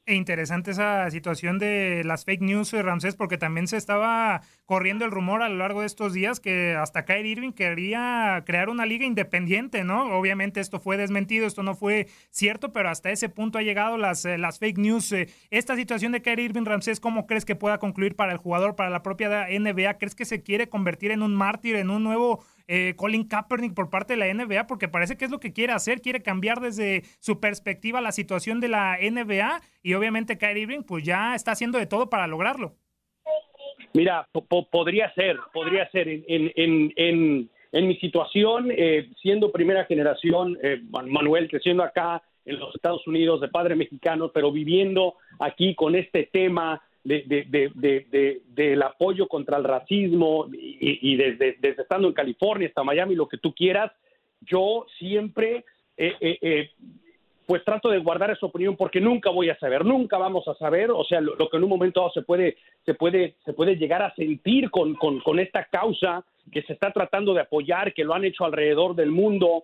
E 0.09 0.15
interesante 0.15 0.71
esa 0.71 1.11
situación 1.11 1.59
de 1.59 2.01
las 2.05 2.23
fake 2.23 2.41
news, 2.41 2.73
eh, 2.73 2.81
Ramsés, 2.81 3.17
porque 3.17 3.37
también 3.37 3.67
se 3.67 3.75
estaba 3.75 4.41
corriendo 4.63 5.03
el 5.03 5.11
rumor 5.11 5.41
a 5.41 5.49
lo 5.49 5.57
largo 5.57 5.81
de 5.81 5.85
estos 5.85 6.13
días 6.13 6.39
que 6.39 6.77
hasta 6.77 7.03
Kyrie 7.03 7.33
Irving 7.33 7.51
quería 7.51 8.41
crear 8.45 8.69
una 8.69 8.85
liga 8.85 9.05
independiente, 9.05 9.83
¿no? 9.83 10.17
Obviamente 10.17 10.61
esto 10.61 10.79
fue 10.79 10.95
desmentido, 10.95 11.45
esto 11.45 11.61
no 11.61 11.75
fue 11.75 12.07
cierto, 12.29 12.71
pero 12.71 12.87
hasta 12.87 13.11
ese 13.11 13.27
punto 13.27 13.57
ha 13.57 13.63
llegado 13.63 13.97
las, 13.97 14.23
eh, 14.23 14.37
las 14.37 14.59
fake 14.59 14.77
news. 14.77 15.11
Eh. 15.11 15.27
Esta 15.49 15.75
situación 15.75 16.13
de 16.13 16.21
Kyrie 16.21 16.45
Irving, 16.45 16.63
Ramsés, 16.63 17.01
¿cómo 17.01 17.27
crees 17.27 17.43
que 17.43 17.57
pueda 17.57 17.77
concluir 17.77 18.15
para 18.15 18.31
el 18.31 18.37
jugador, 18.37 18.77
para 18.77 18.89
la 18.89 19.03
propia 19.03 19.47
NBA? 19.49 19.95
¿Crees 19.95 20.15
que 20.15 20.23
se 20.23 20.41
quiere 20.41 20.69
convertir 20.69 21.11
en 21.11 21.21
un 21.21 21.35
mártir, 21.35 21.75
en 21.75 21.89
un 21.89 22.05
nuevo 22.05 22.45
eh, 22.67 22.93
Colin 22.95 23.27
Kaepernick 23.27 23.73
por 23.73 23.89
parte 23.89 24.15
de 24.15 24.19
la 24.19 24.33
NBA, 24.33 24.67
porque 24.67 24.87
parece 24.87 25.17
que 25.17 25.25
es 25.25 25.31
lo 25.31 25.39
que 25.39 25.53
quiere 25.53 25.73
hacer, 25.73 26.01
quiere 26.01 26.21
cambiar 26.21 26.59
desde 26.59 27.03
su 27.19 27.39
perspectiva 27.39 28.01
la 28.01 28.11
situación 28.11 28.59
de 28.59 28.67
la 28.67 28.97
NBA 28.99 29.61
y 29.83 29.93
obviamente 29.93 30.37
Kyrie 30.37 30.63
Irving 30.63 30.83
pues 30.83 31.03
ya 31.03 31.35
está 31.35 31.51
haciendo 31.51 31.77
de 31.77 31.85
todo 31.85 32.09
para 32.09 32.27
lograrlo. 32.27 32.75
Mira, 33.93 34.27
podría 34.71 35.13
ser, 35.13 35.37
podría 35.53 35.89
ser 35.89 36.07
en, 36.07 36.51
en, 36.95 37.87
mi 37.87 37.95
situación, 37.97 38.69
eh, 38.71 39.09
siendo 39.21 39.51
primera 39.51 39.85
generación, 39.85 40.57
eh, 40.61 40.81
Manuel, 40.89 41.49
creciendo 41.49 41.83
acá 41.83 42.21
en 42.45 42.59
los 42.59 42.75
Estados 42.75 43.05
Unidos 43.07 43.41
de 43.41 43.49
padre 43.49 43.75
mexicano, 43.75 44.31
pero 44.33 44.51
viviendo 44.51 45.15
aquí 45.39 45.75
con 45.75 45.95
este 45.95 46.29
tema 46.31 46.81
de, 47.07 48.41
del 48.47 48.81
apoyo 48.81 49.27
contra 49.27 49.57
el 49.57 49.63
racismo 49.63 50.47
y, 50.51 51.15
desde, 51.15 51.57
desde, 51.59 51.81
estando 51.81 52.07
en 52.07 52.13
California 52.13 52.67
hasta 52.67 52.83
Miami, 52.83 53.15
lo 53.15 53.27
que 53.27 53.37
tú 53.37 53.53
quieras, 53.53 53.91
yo 54.41 54.85
siempre, 54.97 55.63
eh, 55.95 56.13
eh, 56.19 56.37
eh, 56.41 56.71
pues 57.45 57.63
trato 57.63 57.89
de 57.89 57.99
guardar 57.99 58.31
esa 58.31 58.45
opinión 58.45 58.75
porque 58.75 58.99
nunca 58.99 59.29
voy 59.29 59.49
a 59.49 59.57
saber, 59.57 59.85
nunca 59.85 60.17
vamos 60.17 60.47
a 60.49 60.55
saber, 60.55 60.91
o 60.91 61.03
sea, 61.05 61.21
lo, 61.21 61.37
que 61.37 61.57
en 61.57 61.63
un 61.63 61.69
momento 61.69 62.11
se 62.13 62.23
puede, 62.23 62.57
se 62.85 62.93
puede, 62.93 63.35
se 63.45 63.53
puede 63.53 63.77
llegar 63.77 64.01
a 64.01 64.13
sentir 64.15 64.69
con, 64.69 64.95
con, 64.95 65.21
con, 65.21 65.39
esta 65.39 65.63
causa 65.65 66.25
que 66.51 66.61
se 66.63 66.73
está 66.73 66.91
tratando 66.91 67.33
de 67.33 67.41
apoyar, 67.41 67.93
que 67.93 68.03
lo 68.03 68.13
han 68.13 68.25
hecho 68.25 68.43
alrededor 68.43 68.95
del 68.95 69.11
mundo. 69.11 69.63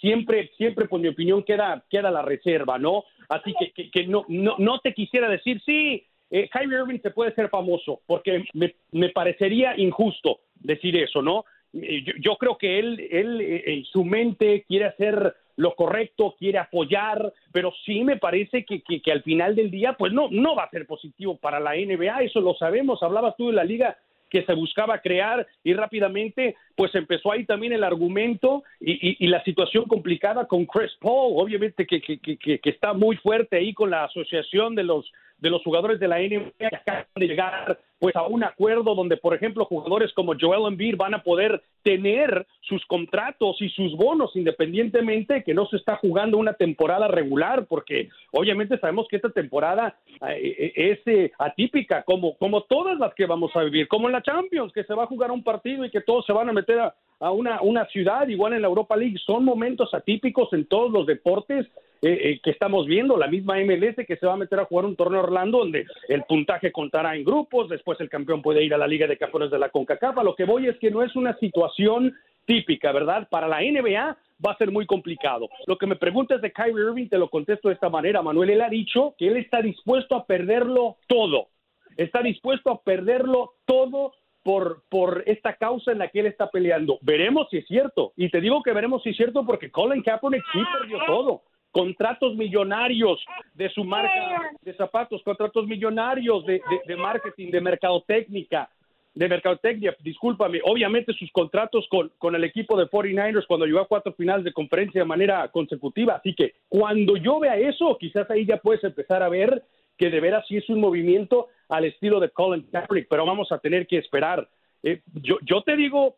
siempre, 0.00 0.50
siempre, 0.56 0.86
por 0.86 1.00
mi 1.00 1.08
opinión, 1.08 1.42
queda, 1.42 1.84
queda 1.90 2.10
la 2.10 2.22
reserva, 2.22 2.78
¿no? 2.78 3.04
Así 3.28 3.52
que, 3.58 3.90
que, 3.90 4.06
no, 4.06 4.24
no, 4.28 4.54
no 4.58 4.78
te 4.78 4.94
quisiera 4.94 5.28
decir, 5.28 5.60
sí, 5.64 6.06
eh, 6.34 6.48
Kyrie 6.48 6.78
Irving 6.78 6.98
se 7.00 7.10
puede 7.10 7.34
ser 7.34 7.50
famoso, 7.50 8.00
porque 8.06 8.42
me, 8.54 9.08
parecería 9.10 9.78
injusto 9.78 10.40
decir 10.54 10.96
eso, 10.96 11.20
¿no? 11.20 11.44
Eh, 11.74 12.02
yo, 12.20 12.36
creo 12.36 12.56
que 12.56 12.78
él, 12.78 13.06
él 13.10 13.40
eh, 13.42 13.62
en 13.66 13.84
su 13.84 14.02
mente 14.02 14.64
quiere 14.66 14.86
hacer 14.86 15.36
lo 15.56 15.74
correcto, 15.74 16.34
quiere 16.38 16.56
apoyar, 16.56 17.30
pero 17.52 17.70
sí 17.84 18.02
me 18.02 18.16
parece 18.16 18.64
que, 18.64 18.82
que, 18.82 19.12
al 19.12 19.22
final 19.22 19.54
del 19.54 19.70
día, 19.70 19.92
pues 19.92 20.14
no, 20.14 20.28
no 20.30 20.56
va 20.56 20.64
a 20.64 20.70
ser 20.70 20.86
positivo 20.86 21.36
para 21.36 21.60
la 21.60 21.74
NBA, 21.74 22.22
eso 22.22 22.40
lo 22.40 22.54
sabemos, 22.54 23.02
hablabas 23.02 23.36
tú 23.36 23.48
de 23.48 23.52
la 23.52 23.64
liga 23.64 23.98
que 24.32 24.42
se 24.44 24.54
buscaba 24.54 24.98
crear 24.98 25.46
y 25.62 25.74
rápidamente 25.74 26.56
pues 26.74 26.94
empezó 26.94 27.30
ahí 27.32 27.44
también 27.44 27.74
el 27.74 27.84
argumento 27.84 28.62
y, 28.80 29.26
la 29.26 29.44
situación 29.44 29.84
complicada 29.84 30.46
con 30.46 30.64
Chris 30.64 30.92
Paul, 31.00 31.34
obviamente 31.36 31.86
que, 31.86 32.00
que, 32.00 32.18
que, 32.18 32.60
está 32.64 32.94
muy 32.94 33.16
fuerte 33.16 33.56
ahí 33.56 33.74
con 33.74 33.90
la 33.90 34.04
asociación 34.04 34.74
de 34.74 34.84
los 34.84 35.12
de 35.36 35.50
los 35.50 35.62
jugadores 35.62 36.00
de 36.00 36.08
la 36.08 36.18
NBA 36.18 36.70
que 36.70 36.76
acaban 36.76 37.06
de 37.14 37.26
llegar 37.26 37.78
pues 38.02 38.16
a 38.16 38.26
un 38.26 38.42
acuerdo 38.42 38.96
donde, 38.96 39.16
por 39.16 39.32
ejemplo, 39.32 39.64
jugadores 39.64 40.12
como 40.12 40.34
Joel 40.36 40.66
Embiid 40.66 40.96
van 40.96 41.14
a 41.14 41.22
poder 41.22 41.62
tener 41.84 42.48
sus 42.62 42.84
contratos 42.86 43.62
y 43.62 43.68
sus 43.68 43.96
bonos 43.96 44.34
independientemente 44.34 45.44
que 45.44 45.54
no 45.54 45.66
se 45.66 45.76
está 45.76 45.94
jugando 45.98 46.36
una 46.36 46.54
temporada 46.54 47.06
regular, 47.06 47.66
porque 47.66 48.08
obviamente 48.32 48.76
sabemos 48.80 49.06
que 49.08 49.14
esta 49.14 49.30
temporada 49.30 49.94
eh, 50.30 50.72
es 50.74 50.98
eh, 51.06 51.30
atípica, 51.38 52.02
como, 52.02 52.36
como 52.38 52.62
todas 52.62 52.98
las 52.98 53.14
que 53.14 53.24
vamos 53.24 53.52
a 53.54 53.62
vivir, 53.62 53.86
como 53.86 54.08
en 54.08 54.14
la 54.14 54.22
Champions, 54.22 54.72
que 54.72 54.82
se 54.82 54.94
va 54.94 55.04
a 55.04 55.06
jugar 55.06 55.30
un 55.30 55.44
partido 55.44 55.84
y 55.84 55.90
que 55.90 56.00
todos 56.00 56.26
se 56.26 56.32
van 56.32 56.48
a 56.48 56.52
meter 56.52 56.80
a, 56.80 56.96
a 57.22 57.30
una, 57.30 57.62
una 57.62 57.86
ciudad, 57.86 58.26
igual 58.26 58.52
en 58.52 58.62
la 58.62 58.68
Europa 58.68 58.96
League. 58.96 59.16
Son 59.24 59.44
momentos 59.44 59.94
atípicos 59.94 60.52
en 60.52 60.66
todos 60.66 60.90
los 60.90 61.06
deportes 61.06 61.66
eh, 62.02 62.18
eh, 62.20 62.40
que 62.42 62.50
estamos 62.50 62.84
viendo, 62.86 63.16
la 63.16 63.28
misma 63.28 63.58
MLS 63.60 64.04
que 64.04 64.16
se 64.16 64.26
va 64.26 64.32
a 64.32 64.36
meter 64.36 64.58
a 64.58 64.64
jugar 64.64 64.86
un 64.86 64.96
torneo 64.96 65.20
Orlando 65.20 65.58
donde 65.58 65.86
el 66.08 66.24
puntaje 66.24 66.72
contará 66.72 67.14
en 67.14 67.22
grupos, 67.22 67.68
después 67.68 68.00
el 68.00 68.10
campeón 68.10 68.42
puede 68.42 68.64
ir 68.64 68.74
a 68.74 68.78
la 68.78 68.88
Liga 68.88 69.06
de 69.06 69.16
Campeones 69.16 69.52
de 69.52 69.60
la 69.60 69.68
CONCACAF. 69.68 70.16
lo 70.24 70.34
que 70.34 70.44
voy 70.44 70.66
es 70.66 70.76
que 70.78 70.90
no 70.90 71.04
es 71.04 71.14
una 71.14 71.38
situación 71.38 72.12
típica, 72.44 72.90
¿verdad? 72.90 73.28
Para 73.30 73.46
la 73.46 73.60
NBA 73.60 74.16
va 74.44 74.52
a 74.52 74.58
ser 74.58 74.72
muy 74.72 74.84
complicado. 74.84 75.48
Lo 75.68 75.78
que 75.78 75.86
me 75.86 75.94
preguntas 75.94 76.42
de 76.42 76.50
Kyrie 76.50 76.88
Irving 76.88 77.08
te 77.08 77.18
lo 77.18 77.30
contesto 77.30 77.68
de 77.68 77.74
esta 77.74 77.88
manera, 77.88 78.20
Manuel. 78.20 78.50
Él 78.50 78.62
ha 78.62 78.68
dicho 78.68 79.14
que 79.16 79.28
él 79.28 79.36
está 79.36 79.62
dispuesto 79.62 80.16
a 80.16 80.26
perderlo 80.26 80.96
todo. 81.06 81.50
Está 81.96 82.20
dispuesto 82.20 82.72
a 82.72 82.82
perderlo 82.82 83.52
todo 83.64 84.12
por, 84.42 84.82
por 84.88 85.22
esta 85.26 85.54
causa 85.54 85.92
en 85.92 85.98
la 85.98 86.08
que 86.08 86.20
él 86.20 86.26
está 86.26 86.50
peleando. 86.50 86.98
Veremos 87.02 87.48
si 87.50 87.58
es 87.58 87.66
cierto. 87.66 88.12
Y 88.16 88.30
te 88.30 88.40
digo 88.40 88.62
que 88.62 88.72
veremos 88.72 89.02
si 89.02 89.10
es 89.10 89.16
cierto 89.16 89.44
porque 89.46 89.70
Colin 89.70 90.02
Kaepernick 90.02 90.44
sí 90.52 90.60
perdió 90.78 90.98
todo 91.06 91.42
contratos 91.72 92.36
millonarios 92.36 93.24
de 93.54 93.70
su 93.70 93.82
marca 93.82 94.52
de 94.60 94.74
zapatos, 94.74 95.22
contratos 95.22 95.66
millonarios 95.66 96.44
de, 96.44 96.60
de, 96.86 96.96
marketing, 96.96 97.50
de 97.50 97.60
mercadotecnia, 97.62 98.68
de 99.14 99.28
mercadotecnia, 99.28 99.96
discúlpame, 100.00 100.60
obviamente 100.64 101.12
sus 101.14 101.30
contratos 101.32 101.86
con, 101.90 102.12
con 102.18 102.34
el 102.34 102.44
equipo 102.44 102.78
de 102.78 102.86
49ers 102.86 103.46
cuando 103.46 103.66
llegó 103.66 103.80
a 103.80 103.88
cuatro 103.88 104.12
finales 104.12 104.44
de 104.44 104.52
conferencia 104.52 105.00
de 105.00 105.06
manera 105.06 105.48
consecutiva. 105.48 106.14
Así 106.14 106.34
que 106.34 106.54
cuando 106.68 107.16
yo 107.16 107.40
vea 107.40 107.56
eso, 107.56 107.96
quizás 107.98 108.30
ahí 108.30 108.46
ya 108.46 108.58
puedes 108.58 108.84
empezar 108.84 109.22
a 109.22 109.28
ver 109.28 109.62
que 110.02 110.10
de 110.10 110.18
veras 110.18 110.44
sí 110.48 110.56
es 110.56 110.68
un 110.68 110.80
movimiento 110.80 111.46
al 111.68 111.84
estilo 111.84 112.18
de 112.18 112.30
Colin 112.30 112.66
Kaepernick, 112.72 113.06
pero 113.08 113.24
vamos 113.24 113.52
a 113.52 113.60
tener 113.60 113.86
que 113.86 113.98
esperar. 113.98 114.48
Eh, 114.82 115.00
yo, 115.14 115.36
yo 115.42 115.62
te 115.62 115.76
digo, 115.76 116.16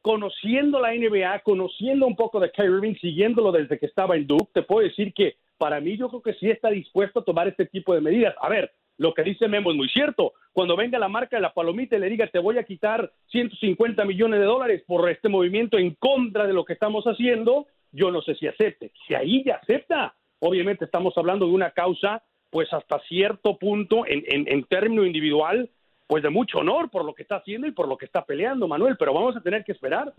conociendo 0.00 0.78
la 0.78 0.94
NBA, 0.94 1.40
conociendo 1.40 2.06
un 2.06 2.14
poco 2.14 2.38
de 2.38 2.52
Kyrie 2.52 2.76
Irving, 2.76 2.94
siguiéndolo 3.00 3.50
desde 3.50 3.80
que 3.80 3.86
estaba 3.86 4.14
en 4.14 4.28
Duke, 4.28 4.52
te 4.54 4.62
puedo 4.62 4.86
decir 4.86 5.12
que 5.12 5.38
para 5.58 5.80
mí 5.80 5.96
yo 5.96 6.08
creo 6.08 6.22
que 6.22 6.34
sí 6.34 6.48
está 6.48 6.70
dispuesto 6.70 7.18
a 7.18 7.24
tomar 7.24 7.48
este 7.48 7.66
tipo 7.66 7.96
de 7.96 8.00
medidas. 8.00 8.32
A 8.40 8.48
ver, 8.48 8.70
lo 8.96 9.12
que 9.12 9.24
dice 9.24 9.48
Memo 9.48 9.72
es 9.72 9.76
muy 9.76 9.88
cierto. 9.88 10.34
Cuando 10.52 10.76
venga 10.76 10.96
la 10.96 11.08
marca 11.08 11.36
de 11.36 11.42
la 11.42 11.52
palomita 11.52 11.96
y 11.96 11.98
le 11.98 12.08
diga 12.08 12.28
te 12.28 12.38
voy 12.38 12.58
a 12.58 12.62
quitar 12.62 13.10
150 13.32 14.04
millones 14.04 14.38
de 14.38 14.46
dólares 14.46 14.84
por 14.86 15.10
este 15.10 15.28
movimiento 15.28 15.78
en 15.78 15.96
contra 15.96 16.46
de 16.46 16.52
lo 16.52 16.64
que 16.64 16.74
estamos 16.74 17.06
haciendo, 17.06 17.66
yo 17.90 18.12
no 18.12 18.22
sé 18.22 18.36
si 18.36 18.46
acepte. 18.46 18.92
Si 19.08 19.16
ahí 19.16 19.42
ya 19.44 19.56
acepta, 19.56 20.14
obviamente 20.38 20.84
estamos 20.84 21.18
hablando 21.18 21.46
de 21.46 21.52
una 21.54 21.72
causa, 21.72 22.22
pues 22.56 22.72
hasta 22.72 22.98
cierto 23.00 23.58
punto, 23.58 24.06
en, 24.06 24.24
en, 24.26 24.64
término 24.64 25.04
individual, 25.04 25.68
pues 26.06 26.22
de 26.22 26.30
mucho 26.30 26.60
honor 26.60 26.88
por 26.88 27.04
lo 27.04 27.14
que 27.14 27.20
está 27.20 27.36
haciendo 27.36 27.66
y 27.66 27.72
por 27.72 27.86
lo 27.86 27.98
que 27.98 28.06
está 28.06 28.24
peleando, 28.24 28.66
Manuel, 28.66 28.96
pero 28.98 29.12
vamos 29.12 29.36
a 29.36 29.42
tener 29.42 29.62
que 29.62 29.72
esperar. 29.72 30.14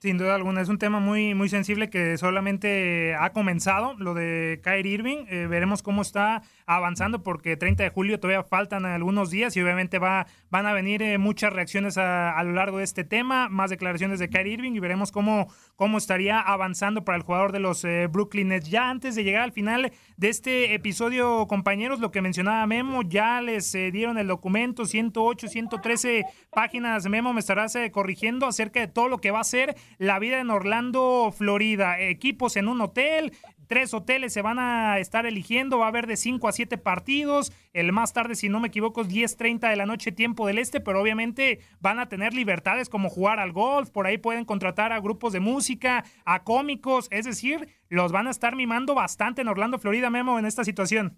Sin 0.00 0.16
duda 0.16 0.36
alguna, 0.36 0.60
es 0.60 0.68
un 0.68 0.78
tema 0.78 1.00
muy, 1.00 1.34
muy 1.34 1.48
sensible 1.48 1.90
que 1.90 2.16
solamente 2.18 3.16
ha 3.16 3.32
comenzado, 3.32 3.94
lo 3.98 4.14
de 4.14 4.60
Kyrie 4.62 4.92
Irving. 4.92 5.24
Eh, 5.28 5.48
veremos 5.50 5.82
cómo 5.82 6.02
está 6.02 6.42
avanzando 6.66 7.24
porque 7.24 7.56
30 7.56 7.82
de 7.82 7.90
julio 7.90 8.20
todavía 8.20 8.44
faltan 8.44 8.86
algunos 8.86 9.30
días 9.30 9.56
y 9.56 9.60
obviamente 9.60 9.98
va, 9.98 10.28
van 10.50 10.66
a 10.66 10.72
venir 10.72 11.02
eh, 11.02 11.18
muchas 11.18 11.52
reacciones 11.52 11.98
a, 11.98 12.40
lo 12.44 12.52
largo 12.52 12.78
de 12.78 12.84
este 12.84 13.02
tema, 13.02 13.48
más 13.48 13.70
declaraciones 13.70 14.20
de 14.20 14.28
Kyrie 14.28 14.52
Irving 14.52 14.72
y 14.76 14.78
veremos 14.78 15.10
cómo, 15.10 15.52
cómo 15.74 15.98
estaría 15.98 16.38
avanzando 16.38 17.04
para 17.04 17.16
el 17.16 17.24
jugador 17.24 17.50
de 17.50 17.58
los 17.58 17.84
eh, 17.84 18.06
Brooklyn 18.06 18.50
Nets. 18.50 18.70
Ya 18.70 18.90
antes 18.90 19.16
de 19.16 19.24
llegar 19.24 19.42
al 19.42 19.52
final 19.52 19.90
de 20.16 20.28
este 20.28 20.74
episodio, 20.74 21.48
compañeros, 21.48 21.98
lo 21.98 22.12
que 22.12 22.22
mencionaba 22.22 22.64
Memo, 22.68 23.02
ya 23.02 23.40
les 23.40 23.74
eh, 23.74 23.90
dieron 23.90 24.16
el 24.16 24.28
documento, 24.28 24.84
108, 24.84 25.48
113 25.48 26.24
páginas, 26.52 27.08
Memo, 27.08 27.32
me 27.32 27.40
estarás 27.40 27.76
corrigiendo 27.90 28.46
acerca 28.46 28.78
de 28.78 28.86
todo 28.86 29.08
lo 29.08 29.18
que 29.18 29.32
va 29.32 29.40
a 29.40 29.44
ser 29.44 29.74
la 29.98 30.18
vida 30.18 30.40
en 30.40 30.50
Orlando, 30.50 31.32
Florida. 31.36 32.00
Equipos 32.00 32.56
en 32.56 32.68
un 32.68 32.80
hotel, 32.80 33.32
tres 33.68 33.94
hoteles 33.94 34.32
se 34.32 34.42
van 34.42 34.58
a 34.58 34.98
estar 34.98 35.26
eligiendo, 35.26 35.78
va 35.78 35.86
a 35.86 35.88
haber 35.88 36.06
de 36.06 36.16
5 36.16 36.48
a 36.48 36.52
7 36.52 36.78
partidos, 36.78 37.52
el 37.72 37.92
más 37.92 38.12
tarde, 38.12 38.34
si 38.34 38.48
no 38.48 38.60
me 38.60 38.68
equivoco, 38.68 39.02
es 39.02 39.08
10.30 39.08 39.68
de 39.70 39.76
la 39.76 39.86
noche 39.86 40.10
tiempo 40.10 40.46
del 40.46 40.58
este, 40.58 40.80
pero 40.80 41.00
obviamente 41.00 41.60
van 41.80 42.00
a 42.00 42.08
tener 42.08 42.34
libertades 42.34 42.88
como 42.88 43.08
jugar 43.08 43.38
al 43.38 43.52
golf, 43.52 43.90
por 43.90 44.06
ahí 44.06 44.18
pueden 44.18 44.44
contratar 44.44 44.92
a 44.92 45.00
grupos 45.00 45.32
de 45.32 45.40
música, 45.40 46.04
a 46.24 46.42
cómicos, 46.42 47.08
es 47.10 47.26
decir, 47.26 47.68
los 47.88 48.10
van 48.10 48.26
a 48.26 48.30
estar 48.30 48.56
mimando 48.56 48.94
bastante 48.94 49.42
en 49.42 49.48
Orlando, 49.48 49.78
Florida, 49.78 50.10
Memo, 50.10 50.38
en 50.38 50.46
esta 50.46 50.64
situación. 50.64 51.16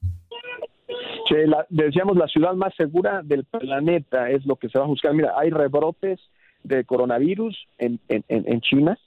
Decíamos 1.69 2.17
la 2.17 2.27
ciudad 2.27 2.55
más 2.55 2.75
segura 2.75 3.21
del 3.23 3.45
planeta 3.45 4.29
es 4.31 4.45
lo 4.47 4.57
que 4.57 4.69
se 4.69 4.79
va 4.79 4.85
a 4.85 4.89
buscar. 4.89 5.15
Mira, 5.15 5.33
hay 5.39 5.51
rebrotes 5.51 6.21
de 6.63 6.85
coronavirus 6.85 7.57
en, 7.79 7.99
en, 8.09 8.25
en 8.29 8.61
China, 8.61 8.99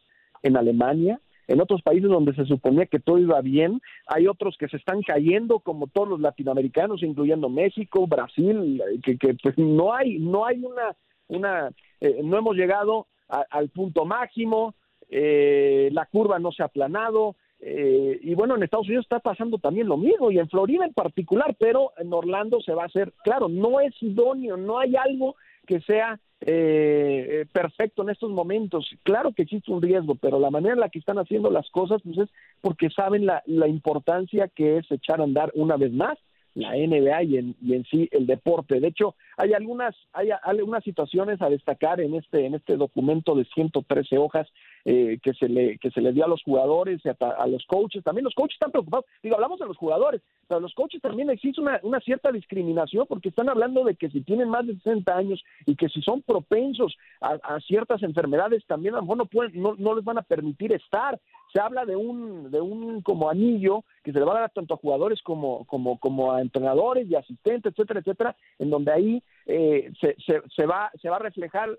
en 0.41 0.57
Alemania, 0.57 1.19
en 1.47 1.61
otros 1.61 1.81
países 1.81 2.09
donde 2.09 2.33
se 2.35 2.45
suponía 2.45 2.85
que 2.85 2.99
todo 2.99 3.17
iba 3.17 3.41
bien, 3.41 3.81
hay 4.07 4.27
otros 4.27 4.55
que 4.57 4.67
se 4.69 4.77
están 4.77 5.01
cayendo, 5.01 5.59
como 5.59 5.87
todos 5.87 6.07
los 6.07 6.19
latinoamericanos, 6.19 7.03
incluyendo 7.03 7.49
México, 7.49 8.07
Brasil, 8.07 8.81
que, 9.03 9.17
que 9.17 9.33
pues 9.35 9.57
no 9.57 9.93
hay, 9.93 10.19
no 10.19 10.45
hay 10.45 10.63
una, 10.63 10.95
una, 11.27 11.71
eh, 11.99 12.21
no 12.23 12.37
hemos 12.37 12.55
llegado 12.55 13.07
al 13.27 13.69
punto 13.69 14.05
máximo, 14.05 14.75
eh, 15.09 15.89
la 15.91 16.05
curva 16.05 16.39
no 16.39 16.51
se 16.51 16.61
ha 16.61 16.67
aplanado, 16.67 17.35
eh, 17.59 18.19
y 18.21 18.35
bueno, 18.35 18.55
en 18.55 18.63
Estados 18.63 18.87
Unidos 18.87 19.05
está 19.05 19.19
pasando 19.19 19.57
también 19.57 19.87
lo 19.87 19.97
mismo, 19.97 20.31
y 20.31 20.37
en 20.37 20.49
Florida 20.49 20.85
en 20.85 20.93
particular, 20.93 21.55
pero 21.59 21.91
en 21.97 22.13
Orlando 22.13 22.61
se 22.61 22.73
va 22.73 22.83
a 22.83 22.87
hacer, 22.87 23.13
claro, 23.23 23.47
no 23.49 23.79
es 23.79 23.93
idóneo, 24.01 24.55
no 24.55 24.79
hay 24.79 24.95
algo 24.95 25.35
que 25.65 25.81
sea 25.81 26.19
eh, 26.41 27.27
eh, 27.29 27.45
perfecto 27.51 28.03
en 28.03 28.09
estos 28.09 28.29
momentos. 28.31 28.89
Claro 29.03 29.31
que 29.33 29.43
existe 29.43 29.71
un 29.71 29.81
riesgo, 29.81 30.15
pero 30.15 30.39
la 30.39 30.49
manera 30.49 30.73
en 30.73 30.81
la 30.81 30.89
que 30.89 30.99
están 30.99 31.17
haciendo 31.17 31.49
las 31.49 31.69
cosas 31.69 32.01
pues 32.03 32.17
es 32.17 32.29
porque 32.61 32.89
saben 32.89 33.25
la, 33.25 33.43
la 33.45 33.67
importancia 33.67 34.49
que 34.49 34.77
es 34.77 34.91
echar 34.91 35.21
a 35.21 35.23
andar 35.23 35.51
una 35.55 35.77
vez 35.77 35.93
más 35.93 36.17
la 36.55 36.75
NBA 36.75 37.23
y 37.23 37.37
en, 37.37 37.55
y 37.61 37.73
en 37.73 37.83
sí 37.85 38.09
el 38.11 38.27
deporte. 38.27 38.79
De 38.79 38.87
hecho, 38.87 39.15
hay 39.37 39.53
algunas 39.53 39.95
hay 40.13 40.29
algunas 40.43 40.83
situaciones 40.83 41.41
a 41.41 41.49
destacar 41.49 41.99
en 41.99 42.13
este 42.15 42.45
en 42.45 42.55
este 42.55 42.77
documento 42.77 43.35
de 43.35 43.45
113 43.45 44.17
hojas 44.17 44.47
eh, 44.85 45.19
que 45.23 45.33
se 45.33 45.47
le 45.47 45.77
que 45.77 45.91
se 45.91 46.01
le 46.01 46.11
dio 46.11 46.25
a 46.25 46.27
los 46.27 46.43
jugadores 46.43 47.01
y 47.05 47.09
a, 47.09 47.47
los 47.47 47.65
coaches. 47.65 48.03
También 48.03 48.25
los 48.25 48.35
coaches 48.35 48.55
están 48.55 48.71
preocupados. 48.71 49.05
Digo, 49.21 49.35
hablamos 49.35 49.59
de 49.59 49.65
los 49.65 49.77
jugadores, 49.77 50.21
pero 50.47 50.59
los 50.59 50.73
coaches 50.73 51.01
también 51.01 51.29
existe 51.29 51.61
una, 51.61 51.79
una 51.83 51.99
cierta 51.99 52.31
discriminación 52.31 53.05
porque 53.07 53.29
están 53.29 53.49
hablando 53.49 53.83
de 53.83 53.95
que 53.95 54.09
si 54.09 54.21
tienen 54.21 54.49
más 54.49 54.67
de 54.67 54.75
60 54.75 55.15
años 55.15 55.43
y 55.65 55.75
que 55.75 55.89
si 55.89 56.01
son 56.01 56.21
propensos 56.21 56.95
a, 57.21 57.59
ciertas 57.61 58.03
enfermedades 58.03 58.65
también 58.65 58.93
a 58.95 58.97
lo 58.97 59.03
mejor 59.03 59.17
no 59.17 59.25
pueden 59.25 59.61
no, 59.61 59.75
no 59.77 59.95
les 59.95 60.03
van 60.03 60.17
a 60.17 60.21
permitir 60.23 60.73
estar 60.73 61.19
se 61.53 61.59
habla 61.59 61.85
de 61.85 61.95
un 61.95 62.51
de 62.51 62.59
un 62.59 63.01
como 63.01 63.29
anillo 63.29 63.83
que 64.03 64.11
se 64.11 64.19
le 64.19 64.25
va 64.25 64.35
a 64.35 64.41
dar 64.41 64.51
tanto 64.51 64.73
a 64.73 64.77
jugadores 64.77 65.21
como 65.21 65.65
como 65.65 65.97
como 65.99 66.31
a 66.31 66.41
entrenadores 66.41 67.09
y 67.09 67.15
asistentes 67.15 67.71
etcétera 67.71 67.99
etcétera 67.99 68.35
en 68.59 68.69
donde 68.69 68.91
ahí 68.91 69.23
eh, 69.45 69.91
se, 69.99 70.15
se, 70.55 70.65
va 70.65 70.91
se 71.01 71.09
va 71.09 71.17
a 71.17 71.19
reflejar 71.19 71.69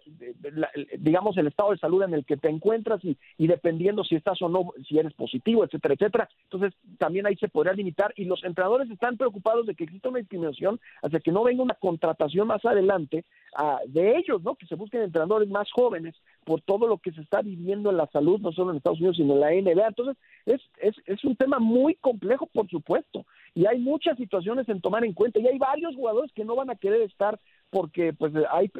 digamos 0.98 1.36
el 1.38 1.46
estado 1.46 1.70
de 1.70 1.78
salud 1.78 2.02
en 2.02 2.14
el 2.14 2.24
que 2.24 2.36
te 2.36 2.48
encuentras 2.48 3.00
y, 3.04 3.16
dependiendo 3.38 4.04
si 4.04 4.16
estás 4.16 4.40
o 4.42 4.48
no 4.48 4.72
si 4.86 4.98
eres 4.98 5.14
positivo 5.14 5.64
etcétera 5.64 5.94
etcétera. 5.94 6.28
Entonces 6.44 6.74
también 6.98 7.26
ahí 7.26 7.36
se 7.36 7.48
podría 7.48 7.72
limitar 7.72 8.12
y 8.16 8.24
los 8.24 8.44
entrenadores 8.44 8.90
están 8.90 9.16
preocupados 9.16 9.66
de 9.66 9.74
que 9.74 9.84
exista 9.84 10.08
una 10.08 10.18
discriminación 10.18 10.80
hasta 11.02 11.20
que 11.20 11.32
no 11.32 11.44
venga 11.44 11.62
una 11.62 11.74
contratación 11.74 12.48
más 12.48 12.64
adelante 12.64 13.24
ah, 13.56 13.80
de 13.86 14.16
ellos 14.16 14.42
no 14.42 14.56
que 14.56 14.66
se 14.66 14.74
busquen 14.74 15.02
entrenadores 15.02 15.48
más 15.48 15.70
jóvenes 15.72 16.14
por 16.44 16.60
todo 16.60 16.86
lo 16.86 16.98
que 16.98 17.12
se 17.12 17.20
está 17.20 17.42
viviendo 17.42 17.90
en 17.90 17.96
la 17.96 18.06
salud 18.08 18.40
no 18.40 18.52
solo 18.52 18.70
en 18.70 18.76
Estados 18.76 18.98
Unidos 18.98 19.16
sino 19.16 19.34
en 19.34 19.40
la 19.40 19.50
NBA 19.50 19.88
entonces 19.88 20.16
es, 20.46 20.60
es, 20.78 20.94
es 21.06 21.24
un 21.24 21.36
tema 21.36 21.58
muy 21.58 21.94
complejo 21.96 22.46
por 22.46 22.68
supuesto 22.68 23.26
y 23.54 23.66
hay 23.66 23.78
muchas 23.78 24.16
situaciones 24.16 24.68
en 24.68 24.80
tomar 24.80 25.04
en 25.04 25.12
cuenta 25.12 25.38
y 25.38 25.46
hay 25.46 25.58
varios 25.58 25.94
jugadores 25.94 26.32
que 26.32 26.44
no 26.44 26.56
van 26.56 26.70
a 26.70 26.76
querer 26.76 27.02
estar 27.02 27.38
porque 27.70 28.12
pues 28.12 28.32
hay, 28.50 28.70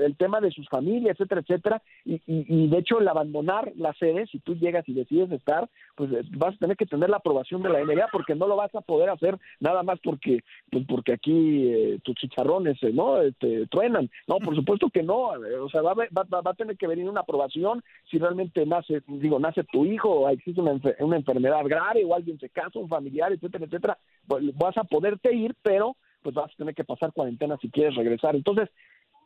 el 0.00 0.16
tema 0.16 0.40
de 0.40 0.50
sus 0.50 0.68
familias, 0.68 1.14
etcétera, 1.14 1.40
etcétera, 1.40 1.82
y, 2.04 2.20
y, 2.26 2.68
de 2.68 2.78
hecho 2.78 2.98
el 2.98 3.08
abandonar 3.08 3.72
la 3.76 3.92
sede, 3.94 4.26
si 4.26 4.40
tú 4.40 4.56
llegas 4.56 4.88
y 4.88 4.94
decides 4.94 5.30
estar, 5.30 5.68
pues 5.94 6.10
eh, 6.12 6.22
vas 6.36 6.54
a 6.54 6.58
tener 6.58 6.76
que 6.76 6.86
tener 6.86 7.10
la 7.10 7.18
aprobación 7.18 7.62
de 7.62 7.68
la 7.68 7.84
NBA 7.84 8.08
porque 8.10 8.34
no 8.34 8.48
lo 8.48 8.56
vas 8.56 8.74
a 8.74 8.80
poder 8.80 9.10
hacer 9.10 9.38
nada 9.60 9.82
más 9.82 9.98
porque 10.02 10.40
pues 10.70 10.84
porque 10.88 11.12
aquí 11.12 11.68
eh, 11.68 12.00
tus 12.02 12.16
chicharrones 12.16 12.82
eh, 12.82 12.92
no 12.92 13.18
te 13.18 13.28
este, 13.28 13.66
truenan, 13.68 14.10
no, 14.26 14.38
por 14.38 14.54
supuesto 14.56 14.90
que 14.90 15.02
no, 15.02 15.28
o 15.28 15.68
sea 15.70 15.82
va, 15.82 15.94
va, 15.94 16.24
va, 16.24 16.50
a 16.50 16.54
tener 16.54 16.76
que 16.76 16.86
venir 16.86 17.08
una 17.08 17.20
aprobación 17.20 17.82
si 18.10 18.18
realmente 18.18 18.66
nace, 18.66 19.02
digo, 19.06 19.38
nace 19.38 19.64
tu 19.64 19.84
hijo 19.84 20.10
o 20.10 20.28
existe 20.28 20.60
una, 20.60 20.80
una 21.00 21.16
enfermedad 21.16 21.64
grave 21.64 22.04
o 22.04 22.14
alguien 22.14 22.38
se 22.38 22.48
casa, 22.48 22.78
un 22.78 22.88
familiar, 22.88 23.32
etcétera, 23.32 23.64
etcétera, 23.64 23.98
pues 24.26 24.56
vas 24.56 24.76
a 24.76 24.84
poderte 24.84 25.34
ir, 25.34 25.54
pero 25.62 25.96
pues 26.22 26.34
vas 26.34 26.52
a 26.52 26.56
tener 26.56 26.74
que 26.74 26.84
pasar 26.84 27.12
cuarentena 27.12 27.56
si 27.60 27.70
quieres 27.70 27.94
regresar. 27.94 28.36
Entonces, 28.36 28.68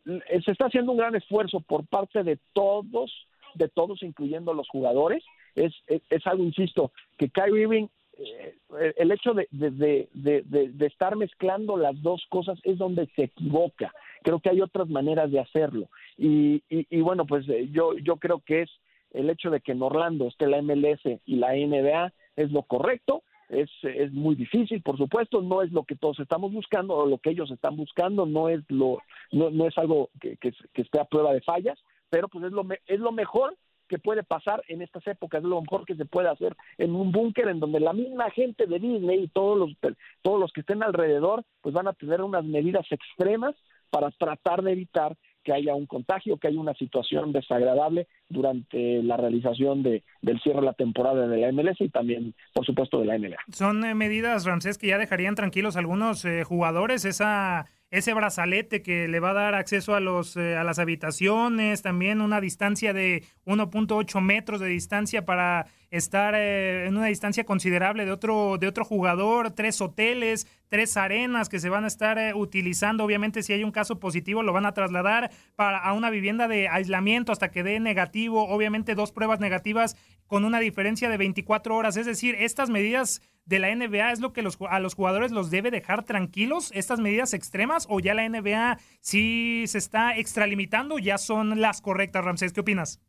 eh, 0.07 0.43
se 0.45 0.53
está 0.53 0.67
haciendo 0.67 0.93
un 0.93 0.99
gran 0.99 1.15
esfuerzo 1.15 1.61
por 1.61 1.87
parte 1.87 2.23
de 2.23 2.39
todos, 2.53 3.13
de 3.55 3.69
todos, 3.69 4.03
incluyendo 4.03 4.55
los 4.55 4.69
jugadores. 4.69 5.25
Es, 5.55 5.73
es, 5.87 6.27
algo, 6.27 6.45
insisto, 6.45 6.93
que 7.17 7.31
Kyrie 7.31 7.63
Irving, 7.63 7.87
eh, 8.19 8.55
el 8.97 9.13
hecho 9.13 9.35
de, 9.35 9.49
de, 9.51 10.09
de, 10.13 10.43
de, 10.45 10.87
estar 10.87 11.17
mezclando 11.17 11.77
las 11.77 12.01
dos 12.03 12.25
cosas 12.29 12.59
es 12.65 12.79
donde 12.79 13.07
se 13.15 13.25
equivoca. 13.25 13.93
Creo 14.23 14.41
que 14.41 14.51
hay 14.51 14.61
otras 14.61 14.89
maneras 14.89 15.31
de 15.31 15.41
hacerlo. 15.41 15.89
Y, 16.19 16.63
y, 16.69 16.87
y 16.91 17.01
bueno, 17.01 17.25
pues 17.27 17.49
eh, 17.49 17.69
yo, 17.71 17.97
yo 17.99 18.17
creo 18.17 18.41
que 18.41 18.63
es 18.63 18.71
el 19.13 19.31
hecho 19.31 19.51
de 19.51 19.61
que 19.61 19.73
en 19.73 19.83
Orlando 19.83 20.27
esté 20.27 20.47
la 20.49 20.61
MLS 20.61 21.01
y 21.25 21.37
la 21.37 21.55
NBA 21.55 22.13
es 22.37 22.51
lo 22.51 22.63
correcto 22.63 23.23
es, 23.49 23.71
es 23.83 24.13
muy 24.13 24.35
difícil, 24.35 24.83
por 24.83 24.97
supuesto, 24.97 25.43
no 25.43 25.63
es 25.63 25.73
lo 25.73 25.85
que 25.85 25.97
todos 25.97 26.19
estamos 26.21 26.53
buscando 26.53 26.95
o 26.95 27.07
lo 27.07 27.19
que 27.19 27.31
ellos 27.31 27.51
están 27.51 27.77
buscando, 27.77 28.27
no 28.27 28.49
es 28.49 28.63
lo 28.69 29.03
no, 29.33 29.51
no 29.51 29.67
es 29.67 29.77
algo 29.79 30.11
que, 30.21 30.37
que, 30.37 30.53
esté 30.75 31.01
a 31.01 31.05
prueba 31.05 31.33
de 31.33 31.41
fallas, 31.41 31.79
pero 32.11 32.29
pues 32.29 32.45
es 32.45 32.53
lo 32.53 32.67
es 32.87 33.01
lo 33.01 33.13
mejor 33.13 33.57
que 33.89 33.99
puede 33.99 34.23
pasar 34.23 34.63
en 34.69 34.81
estas 34.81 35.07
épocas, 35.07 35.43
es 35.43 35.49
lo 35.49 35.61
mejor 35.61 35.85
que 35.85 35.95
se 35.95 36.07
puede 36.07 36.29
hacer 36.29 36.57
en 36.79 36.95
un 36.95 37.13
búnker 37.13 37.49
en 37.49 37.61
donde 37.61 37.81
la 37.81 37.93
misma 37.93 38.31
gente 38.31 38.67
de 38.67 38.79
Disney 38.79 39.25
y 39.25 39.29
todos 39.29 39.59
los 39.59 39.77
todos 40.23 40.41
los 40.41 40.53
que 40.53 40.61
estén 40.61 40.83
alrededor 40.83 41.45
pues 41.61 41.75
van 41.75 41.89
a 41.89 41.93
tener 41.93 42.23
unas 42.23 42.45
medidas 42.45 42.87
extremas 42.91 43.55
para 43.91 44.11
tratar 44.11 44.63
de 44.63 44.73
evitar 44.73 45.17
que 45.45 45.53
haya 45.53 45.75
un 45.75 45.87
contagio, 45.87 46.39
que 46.39 46.49
haya 46.49 46.59
una 46.59 46.75
situación 46.75 47.33
desagradable 47.33 48.09
durante 48.29 49.03
la 49.03 49.17
realización 49.17 49.83
de, 49.83 50.03
del 50.23 50.41
cierre 50.41 50.61
de 50.61 50.67
la 50.67 50.73
temporada 50.73 51.29
de 51.29 51.37
la 51.37 51.53
MLS 51.53 51.81
y 51.81 51.89
también, 51.91 52.35
por 52.53 52.65
supuesto, 52.67 52.99
de 52.99 53.07
la 53.07 53.19
NBA. 53.19 53.37
Son 53.53 53.85
eh, 53.85 53.95
medidas, 53.95 54.45
Ramsés, 54.45 54.79
que 54.79 54.89
ya 54.89 54.99
dejarían 54.99 55.35
tranquilos 55.35 55.77
algunos 55.77 56.25
eh, 56.25 56.43
jugadores, 56.45 57.05
esa 57.05 57.67
ese 57.95 58.13
brazalete 58.13 58.83
que 58.83 59.07
le 59.07 59.21
va 59.21 59.31
a 59.31 59.35
dar 59.35 59.55
acceso 59.55 59.95
a, 59.95 60.01
los, 60.01 60.37
eh, 60.37 60.57
a 60.57 60.65
las 60.65 60.81
habitaciones, 60.81 61.81
también 61.81 62.21
una 62.21 62.41
distancia 62.41 62.93
de 62.93 63.23
1.8 63.47 64.21
metros 64.21 64.61
de 64.61 64.67
distancia 64.67 65.25
para 65.25 65.67
estar 65.91 66.35
eh, 66.35 66.87
en 66.87 66.97
una 66.97 67.07
distancia 67.07 67.45
considerable 67.45 68.05
de 68.05 68.11
otro, 68.11 68.59
de 68.59 68.67
otro 68.67 68.85
jugador, 68.85 69.53
tres 69.53 69.81
hoteles, 69.81 70.49
tres 70.69 70.97
arenas 70.97 71.49
que 71.49 71.61
se 71.61 71.69
van 71.69 71.85
a 71.85 71.87
estar 71.87 72.19
eh, 72.19 72.35
utilizando. 72.35 73.05
Obviamente, 73.05 73.45
si 73.45 73.53
hay 73.53 73.63
un 73.63 73.71
caso 73.71 74.01
positivo, 74.01 74.43
lo 74.43 74.53
van 74.53 74.67
a 74.67 74.75
trasladar 74.75 75.31
para, 75.55 75.79
a 75.79 75.93
una 75.93 76.11
vivienda 76.11 76.49
de 76.49 76.69
aislamiento 76.69 77.31
hasta 77.31 77.53
que 77.53 77.63
dé 77.63 77.79
negativo. 77.79 78.49
Obviamente, 78.49 78.97
dos 78.97 79.13
pruebas 79.13 79.39
negativas 79.39 79.97
con 80.27 80.45
una 80.45 80.59
diferencia 80.59 81.09
de 81.09 81.17
24 81.17 81.77
horas. 81.77 81.97
Es 81.97 82.07
decir, 82.07 82.35
estas 82.41 82.71
medidas 82.71 83.23
de 83.47 83.59
la 83.59 83.75
NBA 83.75 84.13
es 84.13 84.21
lo 84.21 84.33
que 84.33 84.43
los, 84.43 84.59
a 84.69 84.81
los 84.81 84.95
jugadores 84.95 85.33
los 85.33 85.51
debe 85.51 85.71
dejar 85.71 86.05
tranquilos, 86.05 86.73
estas 86.73 87.01
medidas 87.01 87.35
extremas, 87.35 87.87
o 87.91 88.01
ya 88.01 88.15
la 88.15 88.29
NBA 88.29 88.79
sí 89.01 89.65
se 89.67 89.79
está 89.79 90.17
extralimitando, 90.17 90.99
ya 90.99 91.19
son 91.19 91.61
las 91.61 91.81
correctas, 91.81 92.25
Ramsés, 92.25 92.53
¿qué 92.53 92.61
opinas? 92.61 93.01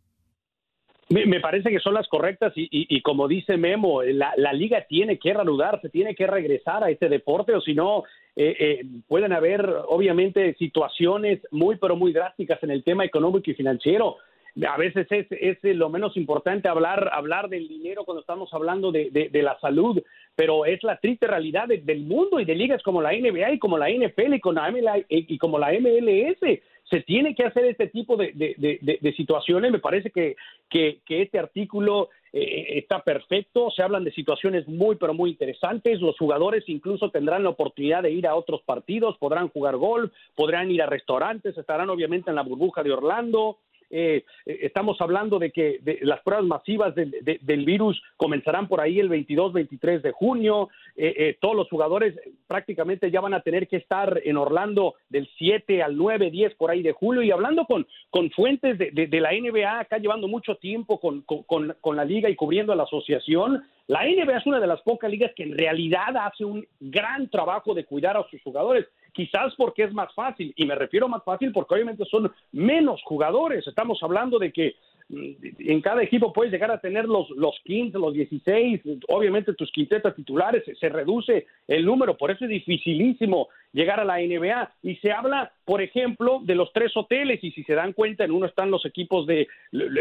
Me, 1.07 1.39
parece 1.39 1.69
que 1.69 1.79
son 1.79 1.93
las 1.93 2.07
correctas 2.07 2.51
y, 2.55 2.99
como 3.01 3.27
dice 3.27 3.57
Memo, 3.57 4.01
la, 4.01 4.53
liga 4.53 4.85
tiene 4.89 5.19
que 5.19 5.35
reanudarse, 5.35 5.89
tiene 5.89 6.15
que 6.15 6.25
regresar 6.25 6.83
a 6.83 6.89
este 6.89 7.09
deporte 7.09 7.53
o 7.53 7.61
si 7.61 7.75
no, 7.75 8.05
eh, 8.35 8.55
eh, 8.59 8.85
pueden 9.07 9.31
haber 9.31 9.69
obviamente 9.87 10.55
situaciones 10.55 11.41
muy 11.51 11.75
pero 11.75 11.95
muy 11.95 12.11
drásticas 12.11 12.61
en 12.63 12.71
el 12.71 12.83
tema 12.83 13.05
económico 13.05 13.51
y 13.51 13.53
financiero 13.53 14.17
a 14.63 14.77
veces 14.77 15.07
es, 15.09 15.27
es, 15.31 15.57
lo 15.63 15.89
menos 15.89 16.15
importante 16.15 16.69
hablar, 16.69 17.09
hablar 17.11 17.49
del 17.49 17.67
dinero 17.67 18.05
cuando 18.05 18.21
estamos 18.21 18.53
hablando 18.53 18.91
de, 18.91 19.29
la 19.33 19.59
salud, 19.59 20.01
pero 20.35 20.65
es 20.65 20.83
la 20.83 20.97
triste 20.97 21.27
realidad 21.27 21.67
del 21.67 22.01
mundo 22.01 22.39
y 22.39 22.45
de 22.45 22.55
ligas 22.55 22.83
como 22.83 23.01
la 23.01 23.11
NBA 23.11 23.53
y 23.53 23.59
como 23.59 23.77
la 23.77 23.89
NFL 23.89 24.33
y, 24.33 24.39
con 24.39 24.55
la 24.55 25.03
y 25.09 25.37
como 25.37 25.59
la 25.59 25.71
MLS. 25.73 26.59
Se 26.89 27.01
tiene 27.01 27.33
que 27.33 27.43
hacer 27.43 27.65
este 27.65 27.87
tipo 27.87 28.15
de, 28.15 28.31
de 28.33 29.13
situaciones. 29.13 29.71
Me 29.71 29.79
parece 29.79 30.11
que, 30.11 30.35
que, 30.69 30.99
que 31.05 31.23
este 31.23 31.39
artículo 31.39 32.09
eh, 32.37 32.79
está 32.79 33.01
perfecto. 33.01 33.71
Se 33.71 33.81
hablan 33.81 34.03
de 34.03 34.11
situaciones 34.11 34.67
muy, 34.67 34.97
pero 34.97 35.13
muy 35.13 35.29
interesantes. 35.29 36.01
Los 36.01 36.17
jugadores 36.17 36.65
incluso 36.67 37.09
tendrán 37.09 37.43
la 37.43 37.49
oportunidad 37.49 38.03
de 38.03 38.11
ir 38.11 38.27
a 38.27 38.35
otros 38.35 38.61
partidos, 38.63 39.17
podrán 39.17 39.47
jugar 39.47 39.77
golf, 39.77 40.11
podrán 40.35 40.69
ir 40.69 40.81
a 40.81 40.85
restaurantes, 40.85 41.57
estarán 41.57 41.89
obviamente 41.89 42.29
en 42.29 42.35
la 42.35 42.43
burbuja 42.43 42.83
de 42.83 42.91
Orlando 42.91 43.59
Eh, 43.89 44.23
eh, 44.45 44.59
estamos 44.61 44.99
hablando 45.01 45.39
de 45.39 45.51
que 45.51 45.79
las 46.01 46.21
pruebas 46.21 46.45
masivas 46.45 46.93
del 46.95 47.65
virus 47.65 48.01
comenzarán 48.17 48.67
por 48.67 48.81
ahí 48.81 48.99
el 48.99 49.09
22, 49.09 49.53
23 49.53 50.03
de 50.03 50.11
junio. 50.11 50.69
Eh, 50.95 51.37
todos 51.39 51.55
los 51.55 51.69
jugadores 51.69 52.15
prácticamente 52.47 53.11
ya 53.11 53.21
van 53.21 53.33
a 53.33 53.41
tener 53.41 53.67
que 53.67 53.77
estar 53.77 54.21
en 54.23 54.37
Orlando 54.37 54.95
del 55.09 55.29
7 55.37 55.83
al 55.83 55.97
9, 55.97 56.31
10 56.31 56.55
por 56.55 56.71
ahí 56.71 56.81
de 56.81 56.93
julio. 56.93 57.21
Y 57.21 57.31
hablando 57.31 57.65
con, 57.65 57.87
con 58.09 58.29
fuentes 58.31 58.77
de, 58.77 59.19
la 59.19 59.31
NBA, 59.31 59.79
acá 59.79 59.97
llevando 59.97 60.27
mucho 60.27 60.55
tiempo 60.55 60.99
con, 60.99 61.21
con, 61.21 61.75
con 61.79 61.95
la 61.95 62.05
liga 62.05 62.29
y 62.29 62.35
cubriendo 62.35 62.73
a 62.73 62.75
la 62.75 62.83
asociación, 62.83 63.63
la 63.87 64.03
NBA 64.03 64.37
es 64.37 64.45
una 64.47 64.59
de 64.59 64.67
las 64.67 64.81
pocas 64.81 65.11
ligas 65.11 65.31
que 65.35 65.43
en 65.43 65.57
realidad 65.57 66.17
hace 66.17 66.43
un 66.43 66.65
gran 66.79 67.29
trabajo 67.29 67.73
de 67.73 67.85
cuidar 67.85 68.17
a 68.17 68.27
sus 68.29 68.41
jugadores 68.41 68.87
quizás 69.15 69.55
porque 69.55 69.83
es 69.83 69.93
más 69.93 70.13
fácil, 70.13 70.53
y 70.57 70.65
me 70.65 70.75
refiero 70.75 71.07
más 71.07 71.23
fácil 71.23 71.51
porque 71.53 71.75
obviamente 71.75 72.03
son 72.05 72.31
menos 72.51 73.01
jugadores. 73.03 73.65
Estamos 73.65 73.97
hablando 74.03 74.37
de 74.37 74.51
que 74.51 74.75
mm, 75.07 75.31
en 75.59 75.81
cada 75.81 76.03
equipo 76.03 76.33
puedes 76.33 76.51
llegar 76.51 76.69
a 76.69 76.81
tener 76.81 77.05
los, 77.05 77.29
los 77.31 77.55
15, 77.63 77.97
los 77.97 78.13
16, 78.13 78.81
obviamente 79.07 79.53
tus 79.53 79.71
quintetas 79.71 80.15
titulares, 80.15 80.63
se, 80.79 80.89
reduce 80.89 81.47
el 81.67 81.85
número, 81.85 82.17
por 82.17 82.29
eso 82.29 82.43
es 82.43 82.49
dificilísimo 82.49 83.47
llegar 83.71 84.01
a 84.01 84.05
la 84.05 84.17
NBA. 84.17 84.69
Y 84.83 84.97
se 84.97 85.13
habla, 85.13 85.53
por 85.63 85.81
ejemplo, 85.81 86.41
de 86.43 86.55
los 86.55 86.73
tres 86.73 86.91
hoteles, 86.97 87.41
y 87.41 87.51
si 87.51 87.63
se 87.63 87.73
dan 87.73 87.93
cuenta, 87.93 88.25
en 88.25 88.31
uno 88.31 88.45
están 88.45 88.69
los 88.69 88.85
equipos 88.85 89.25
de, 89.27 89.47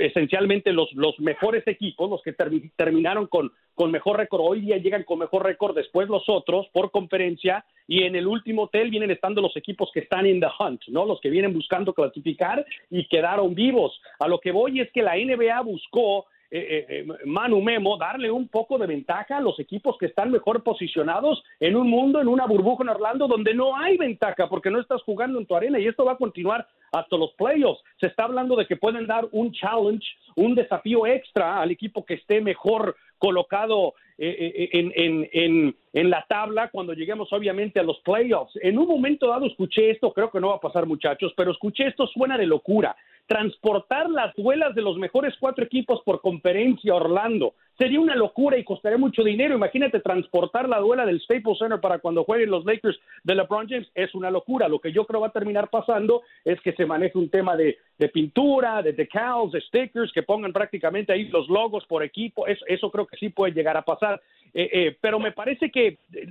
esencialmente 0.02 0.72
los, 0.72 0.92
los 0.92 1.18
mejores 1.20 1.64
equipos, 1.68 2.10
los 2.10 2.22
que 2.22 2.34
terminaron 2.76 3.28
con, 3.28 3.52
con 3.76 3.92
mejor 3.92 4.16
récord, 4.16 4.42
hoy 4.44 4.62
día 4.62 4.78
llegan 4.78 5.04
con 5.04 5.20
mejor 5.20 5.44
récord, 5.44 5.76
después 5.76 6.08
los 6.08 6.28
otros 6.28 6.66
por 6.72 6.90
conferencia, 6.90 7.64
y 7.86 8.02
en 8.02 8.16
el 8.16 8.26
último 8.26 8.62
hotel 8.62 8.90
vienen 8.90 9.10
estando 9.10 9.40
los 9.40 9.56
equipos 9.56 9.90
que 9.92 10.00
están 10.00 10.26
en 10.26 10.40
the 10.40 10.46
hunt, 10.58 10.82
¿no? 10.88 11.04
Los 11.04 11.20
que 11.20 11.30
vienen 11.30 11.52
buscando 11.52 11.92
clasificar 11.92 12.64
y 12.90 13.06
quedaron 13.06 13.54
vivos. 13.54 14.00
A 14.18 14.28
lo 14.28 14.38
que 14.38 14.52
voy 14.52 14.80
es 14.80 14.90
que 14.92 15.02
la 15.02 15.16
NBA 15.16 15.60
buscó 15.62 16.26
eh, 16.50 16.86
eh, 16.88 17.04
eh, 17.08 17.26
Manu 17.26 17.60
Memo, 17.60 17.96
darle 17.96 18.30
un 18.30 18.46
poco 18.46 18.78
de 18.78 18.86
ventaja 18.86 19.38
a 19.38 19.40
los 19.40 19.58
equipos 19.58 19.96
que 19.98 20.06
están 20.06 20.30
mejor 20.30 20.62
posicionados 20.62 21.42
en 21.58 21.74
un 21.74 21.90
mundo, 21.90 22.20
en 22.20 22.28
una 22.28 22.46
burbuja 22.46 22.84
en 22.84 22.90
Orlando, 22.90 23.26
donde 23.26 23.54
no 23.54 23.76
hay 23.76 23.96
ventaja 23.96 24.48
porque 24.48 24.70
no 24.70 24.80
estás 24.80 25.02
jugando 25.02 25.40
en 25.40 25.46
tu 25.46 25.56
arena 25.56 25.80
y 25.80 25.88
esto 25.88 26.04
va 26.04 26.12
a 26.12 26.16
continuar 26.16 26.64
hasta 26.92 27.16
los 27.16 27.32
playoffs. 27.32 27.82
Se 27.98 28.06
está 28.06 28.24
hablando 28.24 28.54
de 28.54 28.66
que 28.66 28.76
pueden 28.76 29.08
dar 29.08 29.26
un 29.32 29.50
challenge, 29.50 30.06
un 30.36 30.54
desafío 30.54 31.08
extra 31.08 31.60
al 31.60 31.72
equipo 31.72 32.04
que 32.04 32.14
esté 32.14 32.40
mejor 32.40 32.94
colocado 33.18 33.94
en, 34.18 34.92
en, 34.94 35.28
en, 35.32 35.76
en, 35.92 36.10
la 36.10 36.24
tabla 36.28 36.68
cuando 36.70 36.92
lleguemos 36.92 37.32
obviamente 37.32 37.80
a 37.80 37.82
los 37.82 37.98
playoffs. 38.00 38.56
En 38.62 38.78
un 38.78 38.86
momento 38.86 39.28
dado 39.28 39.46
escuché 39.46 39.90
esto, 39.90 40.12
creo 40.12 40.30
que 40.30 40.40
no 40.40 40.48
va 40.48 40.56
a 40.56 40.60
pasar 40.60 40.86
muchachos, 40.86 41.32
pero 41.36 41.50
escuché 41.50 41.88
esto, 41.88 42.06
suena 42.06 42.38
de 42.38 42.46
locura 42.46 42.96
transportar 43.26 44.10
las 44.10 44.34
duelas 44.34 44.74
de 44.74 44.82
los 44.82 44.96
mejores 44.98 45.34
cuatro 45.40 45.64
equipos 45.64 46.02
por 46.04 46.20
conferencia 46.20 46.94
Orlando. 46.94 47.54
Sería 47.76 47.98
una 47.98 48.14
locura 48.14 48.56
y 48.56 48.62
costaría 48.62 48.98
mucho 48.98 49.24
dinero. 49.24 49.56
Imagínate 49.56 49.98
transportar 49.98 50.68
la 50.68 50.78
duela 50.78 51.04
del 51.04 51.20
Staples 51.20 51.58
Center 51.58 51.80
para 51.80 51.98
cuando 51.98 52.22
jueguen 52.22 52.50
los 52.50 52.64
Lakers 52.64 52.98
de 53.24 53.34
LeBron 53.34 53.68
James. 53.68 53.88
Es 53.94 54.14
una 54.14 54.30
locura. 54.30 54.68
Lo 54.68 54.78
que 54.78 54.92
yo 54.92 55.04
creo 55.04 55.20
va 55.20 55.28
a 55.28 55.32
terminar 55.32 55.68
pasando 55.70 56.22
es 56.44 56.60
que 56.60 56.72
se 56.72 56.86
maneje 56.86 57.18
un 57.18 57.30
tema 57.30 57.56
de, 57.56 57.76
pintura, 58.12 58.80
de 58.80 58.92
decals, 58.92 59.52
de 59.52 59.60
stickers, 59.60 60.12
que 60.12 60.22
pongan 60.22 60.52
prácticamente 60.52 61.12
ahí 61.12 61.24
los 61.28 61.48
logos 61.48 61.84
por 61.86 62.04
equipo. 62.04 62.46
Eso, 62.46 62.90
creo 62.90 63.06
que 63.06 63.16
sí 63.16 63.30
puede 63.30 63.52
llegar 63.52 63.76
a 63.76 63.82
pasar. 63.82 64.22
Eh, 64.56 64.70
eh, 64.72 64.96
pero 65.00 65.18
me 65.18 65.32
parece 65.32 65.68
que 65.68 65.98
eh, 66.12 66.26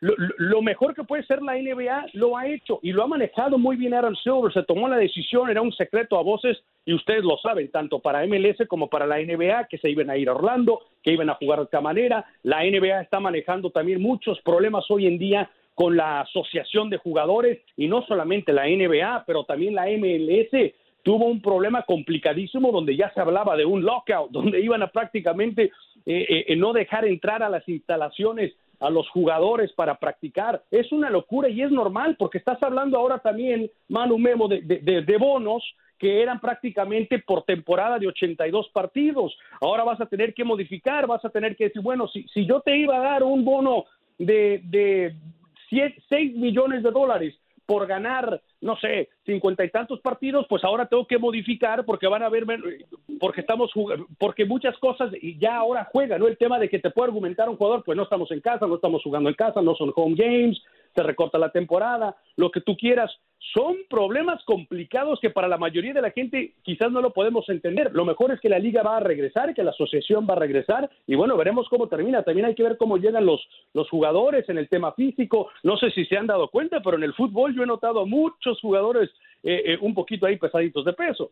lo, 0.00 0.62
mejor 0.62 0.94
que 0.94 1.04
puede 1.04 1.22
ser 1.24 1.42
la 1.42 1.52
NBA 1.52 2.06
lo 2.14 2.34
ha 2.34 2.46
hecho 2.46 2.80
y 2.82 2.92
lo 2.92 3.02
ha 3.02 3.06
manejado 3.06 3.58
muy 3.58 3.76
bien 3.76 3.92
Aaron 3.92 4.16
Silver. 4.16 4.54
Se 4.54 4.62
tomó 4.62 4.88
la 4.88 4.96
decisión, 4.96 5.50
era 5.50 5.60
un 5.60 5.72
secreto 5.72 6.18
a 6.18 6.22
voces 6.22 6.56
y 6.86 6.94
ustedes 6.94 7.22
lo 7.22 7.36
saben, 7.36 7.70
tanto 7.70 7.98
para 7.98 8.26
MLS 8.26 8.66
como 8.66 8.88
para 8.88 9.06
la 9.06 9.18
NBA, 9.18 9.68
que 9.68 9.76
se 9.76 9.90
iban 9.90 10.08
a 10.08 10.16
ir 10.16 10.30
a 10.30 10.34
Orlando, 10.34 10.77
que 11.02 11.12
iban 11.12 11.30
a 11.30 11.34
jugar 11.34 11.58
de 11.60 11.64
esta 11.66 11.80
manera. 11.80 12.24
La 12.42 12.64
NBA 12.64 13.00
está 13.02 13.20
manejando 13.20 13.70
también 13.70 14.00
muchos 14.00 14.40
problemas 14.42 14.84
hoy 14.90 15.06
en 15.06 15.18
día 15.18 15.50
con 15.74 15.96
la 15.96 16.22
asociación 16.22 16.90
de 16.90 16.96
jugadores 16.98 17.60
y 17.76 17.86
no 17.86 18.02
solamente 18.02 18.52
la 18.52 18.66
NBA, 18.66 19.24
pero 19.26 19.44
también 19.44 19.74
la 19.74 19.86
MLS 19.86 20.72
tuvo 21.04 21.26
un 21.26 21.40
problema 21.40 21.82
complicadísimo 21.82 22.72
donde 22.72 22.96
ya 22.96 23.12
se 23.14 23.20
hablaba 23.20 23.56
de 23.56 23.64
un 23.64 23.84
lockout, 23.84 24.30
donde 24.32 24.60
iban 24.60 24.82
a 24.82 24.88
prácticamente 24.88 25.70
eh, 26.04 26.44
eh, 26.48 26.56
no 26.56 26.72
dejar 26.72 27.04
entrar 27.04 27.42
a 27.42 27.48
las 27.48 27.66
instalaciones 27.68 28.54
a 28.80 28.90
los 28.90 29.08
jugadores 29.10 29.72
para 29.72 29.98
practicar. 29.98 30.62
Es 30.70 30.92
una 30.92 31.10
locura 31.10 31.48
y 31.48 31.62
es 31.62 31.70
normal 31.70 32.16
porque 32.18 32.38
estás 32.38 32.62
hablando 32.62 32.96
ahora 32.96 33.18
también, 33.18 33.70
Manu 33.88 34.18
Memo, 34.18 34.46
de, 34.48 34.60
de 34.60 35.16
bonos 35.16 35.64
que 35.98 36.22
eran 36.22 36.40
prácticamente 36.40 37.18
por 37.18 37.42
temporada 37.42 37.98
de 37.98 38.06
82 38.06 38.68
partidos. 38.68 39.36
Ahora 39.60 39.84
vas 39.84 40.00
a 40.00 40.06
tener 40.06 40.32
que 40.34 40.44
modificar, 40.44 41.06
vas 41.06 41.24
a 41.24 41.30
tener 41.30 41.56
que 41.56 41.64
decir, 41.64 41.82
bueno, 41.82 42.08
si, 42.08 42.22
si 42.28 42.46
yo 42.46 42.60
te 42.60 42.76
iba 42.76 42.96
a 42.96 43.12
dar 43.12 43.22
un 43.22 43.44
bono 43.44 43.84
de, 44.18 44.60
de 44.64 45.14
6 45.70 46.36
millones 46.36 46.82
de 46.82 46.90
dólares 46.90 47.34
por 47.68 47.86
ganar, 47.86 48.40
no 48.62 48.78
sé, 48.78 49.10
cincuenta 49.26 49.62
y 49.62 49.68
tantos 49.68 50.00
partidos, 50.00 50.46
pues 50.48 50.64
ahora 50.64 50.86
tengo 50.86 51.06
que 51.06 51.18
modificar 51.18 51.84
porque 51.84 52.06
van 52.06 52.22
a 52.22 52.30
ver, 52.30 52.46
porque 53.20 53.42
estamos 53.42 53.70
porque 54.18 54.46
muchas 54.46 54.78
cosas 54.78 55.12
ya 55.38 55.56
ahora 55.56 55.86
juegan, 55.92 56.18
¿no? 56.18 56.28
El 56.28 56.38
tema 56.38 56.58
de 56.58 56.70
que 56.70 56.78
te 56.78 56.90
puede 56.90 57.08
argumentar 57.08 57.46
un 57.50 57.58
jugador, 57.58 57.84
pues 57.84 57.94
no 57.94 58.04
estamos 58.04 58.30
en 58.30 58.40
casa, 58.40 58.66
no 58.66 58.76
estamos 58.76 59.02
jugando 59.02 59.28
en 59.28 59.34
casa, 59.34 59.60
no 59.60 59.74
son 59.74 59.92
home 59.94 60.16
games, 60.16 60.58
se 60.98 61.02
recorta 61.04 61.38
la 61.38 61.52
temporada, 61.52 62.16
lo 62.36 62.50
que 62.50 62.60
tú 62.60 62.76
quieras. 62.76 63.08
Son 63.54 63.76
problemas 63.88 64.42
complicados 64.44 65.20
que 65.20 65.30
para 65.30 65.46
la 65.46 65.56
mayoría 65.56 65.92
de 65.92 66.02
la 66.02 66.10
gente 66.10 66.54
quizás 66.64 66.90
no 66.90 67.00
lo 67.00 67.12
podemos 67.12 67.48
entender. 67.48 67.90
Lo 67.92 68.04
mejor 68.04 68.32
es 68.32 68.40
que 68.40 68.48
la 68.48 68.58
liga 68.58 68.82
va 68.82 68.96
a 68.96 69.00
regresar, 69.00 69.54
que 69.54 69.62
la 69.62 69.70
asociación 69.70 70.26
va 70.28 70.34
a 70.34 70.40
regresar 70.40 70.90
y 71.06 71.14
bueno, 71.14 71.36
veremos 71.36 71.68
cómo 71.68 71.86
termina. 71.86 72.24
También 72.24 72.46
hay 72.46 72.56
que 72.56 72.64
ver 72.64 72.76
cómo 72.76 72.96
llegan 72.96 73.24
los, 73.24 73.40
los 73.74 73.88
jugadores 73.88 74.48
en 74.48 74.58
el 74.58 74.68
tema 74.68 74.92
físico. 74.92 75.50
No 75.62 75.76
sé 75.76 75.92
si 75.92 76.04
se 76.06 76.16
han 76.16 76.26
dado 76.26 76.48
cuenta, 76.48 76.80
pero 76.82 76.96
en 76.96 77.04
el 77.04 77.14
fútbol 77.14 77.54
yo 77.54 77.62
he 77.62 77.66
notado 77.66 78.04
muchos 78.04 78.60
jugadores 78.60 79.08
eh, 79.44 79.62
eh, 79.66 79.78
un 79.80 79.94
poquito 79.94 80.26
ahí 80.26 80.36
pesaditos 80.36 80.84
de 80.84 80.94
peso. 80.94 81.30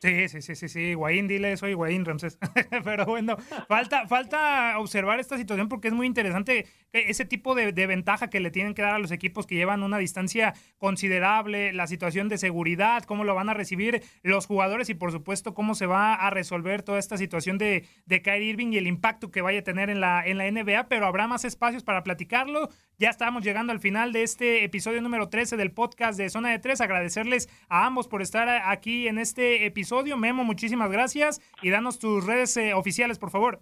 Sí, 0.00 0.28
sí, 0.28 0.42
sí, 0.42 0.54
sí, 0.54 0.68
sí. 0.68 0.80
Higuaín, 0.80 1.26
dile 1.26 1.52
eso 1.52 1.66
Higuaín, 1.68 2.04
Ramsés. 2.04 2.38
Pero 2.84 3.04
bueno, 3.04 3.36
falta, 3.66 4.06
falta 4.06 4.78
observar 4.78 5.18
esta 5.18 5.36
situación 5.36 5.68
porque 5.68 5.88
es 5.88 5.94
muy 5.94 6.06
interesante 6.06 6.66
ese 6.92 7.24
tipo 7.24 7.56
de, 7.56 7.72
ventaja 7.72 8.30
que 8.30 8.38
le 8.38 8.52
tienen 8.52 8.74
que 8.74 8.82
dar 8.82 8.94
a 8.94 8.98
los 9.00 9.10
equipos 9.10 9.46
que 9.46 9.56
llevan 9.56 9.82
una 9.82 9.98
distancia 9.98 10.54
considerable, 10.78 11.72
la 11.72 11.88
situación 11.88 12.28
de 12.28 12.38
seguridad, 12.38 13.02
cómo 13.04 13.24
lo 13.24 13.34
van 13.34 13.48
a 13.48 13.54
recibir 13.54 14.02
los 14.22 14.46
jugadores 14.46 14.88
y 14.88 14.94
por 14.94 15.10
supuesto 15.10 15.52
cómo 15.52 15.74
se 15.74 15.86
va 15.86 16.14
a 16.14 16.30
resolver 16.30 16.82
toda 16.82 17.00
esta 17.00 17.16
situación 17.16 17.58
de, 17.58 17.84
de 18.06 18.22
Kyrie 18.22 18.50
Irving 18.50 18.72
y 18.72 18.78
el 18.78 18.86
impacto 18.86 19.32
que 19.32 19.42
vaya 19.42 19.60
a 19.60 19.64
tener 19.64 19.90
en 19.90 20.00
la, 20.00 20.24
en 20.24 20.38
la 20.38 20.48
NBA, 20.48 20.88
pero 20.88 21.06
habrá 21.06 21.26
más 21.26 21.44
espacios 21.44 21.82
para 21.82 22.04
platicarlo. 22.04 22.68
Ya 22.98 23.10
estamos 23.10 23.44
llegando 23.44 23.72
al 23.72 23.80
final 23.80 24.12
de 24.12 24.22
este 24.22 24.64
episodio 24.64 25.00
número 25.02 25.28
13 25.28 25.56
del 25.56 25.72
podcast 25.72 26.18
de 26.18 26.30
Zona 26.30 26.50
de 26.50 26.58
Tres. 26.58 26.80
Agradecerles 26.80 27.48
a 27.68 27.86
ambos 27.86 28.08
por 28.08 28.22
estar 28.22 28.48
aquí 28.48 29.08
en 29.08 29.18
este 29.18 29.66
episodio. 29.66 29.87
Memo, 30.16 30.44
muchísimas 30.44 30.90
gracias 30.90 31.40
y 31.62 31.70
danos 31.70 31.98
tus 31.98 32.26
redes 32.26 32.56
eh, 32.56 32.74
oficiales, 32.74 33.18
por 33.18 33.30
favor. 33.30 33.60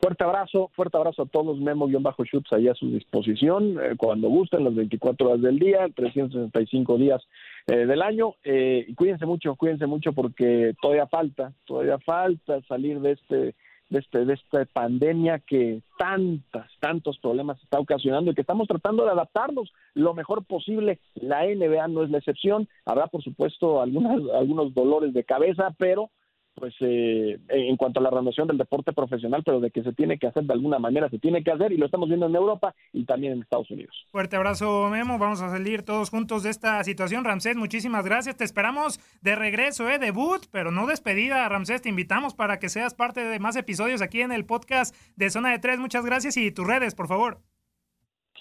Fuerte 0.00 0.24
abrazo, 0.24 0.70
fuerte 0.74 0.96
abrazo 0.96 1.22
a 1.22 1.26
todos, 1.26 1.58
Memo-Shoots 1.58 2.52
ahí 2.52 2.68
a 2.68 2.74
su 2.74 2.90
disposición, 2.90 3.78
eh, 3.82 3.96
cuando 3.96 4.28
gusten, 4.28 4.64
las 4.64 4.74
24 4.74 5.28
horas 5.28 5.42
del 5.42 5.58
día, 5.58 5.86
365 5.94 6.98
días 6.98 7.22
eh, 7.66 7.86
del 7.86 8.02
año. 8.02 8.34
y 8.44 8.94
cuídense 8.94 9.26
mucho, 9.26 9.56
cuídense 9.56 9.86
mucho 9.86 10.12
porque 10.12 10.74
todavía 10.80 11.06
falta, 11.06 11.52
todavía 11.64 11.98
falta 11.98 12.62
salir 12.68 13.00
de 13.00 13.12
este 13.12 13.54
de, 13.88 13.98
este, 14.00 14.24
de 14.24 14.34
esta 14.34 14.64
pandemia 14.66 15.38
que 15.38 15.82
tantas, 15.98 16.70
tantos 16.80 17.18
problemas 17.18 17.62
está 17.62 17.78
ocasionando 17.78 18.30
y 18.30 18.34
que 18.34 18.40
estamos 18.40 18.66
tratando 18.68 19.04
de 19.04 19.12
adaptarnos 19.12 19.72
lo 19.94 20.14
mejor 20.14 20.44
posible. 20.44 21.00
La 21.14 21.44
NBA 21.44 21.88
no 21.88 22.02
es 22.02 22.10
la 22.10 22.18
excepción. 22.18 22.68
Habrá, 22.84 23.06
por 23.06 23.22
supuesto, 23.22 23.80
algunas, 23.80 24.22
algunos 24.34 24.74
dolores 24.74 25.12
de 25.14 25.24
cabeza, 25.24 25.74
pero 25.78 26.10
pues 26.56 26.74
eh, 26.80 27.38
en 27.48 27.76
cuanto 27.76 28.00
a 28.00 28.02
la 28.02 28.10
renovación 28.10 28.48
del 28.48 28.56
deporte 28.56 28.92
profesional, 28.92 29.42
pero 29.44 29.60
de 29.60 29.70
que 29.70 29.82
se 29.82 29.92
tiene 29.92 30.18
que 30.18 30.26
hacer 30.26 30.44
de 30.44 30.52
alguna 30.54 30.78
manera, 30.78 31.08
se 31.10 31.18
tiene 31.18 31.44
que 31.44 31.50
hacer 31.50 31.70
y 31.72 31.76
lo 31.76 31.84
estamos 31.84 32.08
viendo 32.08 32.26
en 32.26 32.34
Europa 32.34 32.74
y 32.92 33.04
también 33.04 33.34
en 33.34 33.42
Estados 33.42 33.70
Unidos. 33.70 33.94
Fuerte 34.10 34.36
abrazo, 34.36 34.88
Memo. 34.88 35.18
Vamos 35.18 35.42
a 35.42 35.50
salir 35.50 35.82
todos 35.82 36.10
juntos 36.10 36.42
de 36.42 36.50
esta 36.50 36.82
situación. 36.82 37.24
Ramsés, 37.24 37.56
muchísimas 37.56 38.04
gracias. 38.04 38.36
Te 38.36 38.44
esperamos 38.44 38.98
de 39.20 39.36
regreso, 39.36 39.88
¿eh? 39.90 39.98
Debut, 39.98 40.46
pero 40.50 40.70
no 40.70 40.86
despedida. 40.86 41.48
Ramsés, 41.48 41.82
te 41.82 41.90
invitamos 41.90 42.34
para 42.34 42.58
que 42.58 42.70
seas 42.70 42.94
parte 42.94 43.20
de 43.20 43.38
más 43.38 43.56
episodios 43.56 44.00
aquí 44.00 44.22
en 44.22 44.32
el 44.32 44.46
podcast 44.46 44.96
de 45.16 45.28
Zona 45.30 45.50
de 45.50 45.58
Tres. 45.58 45.78
Muchas 45.78 46.06
gracias 46.06 46.36
y 46.38 46.50
tus 46.50 46.66
redes, 46.66 46.94
por 46.94 47.06
favor. 47.06 47.38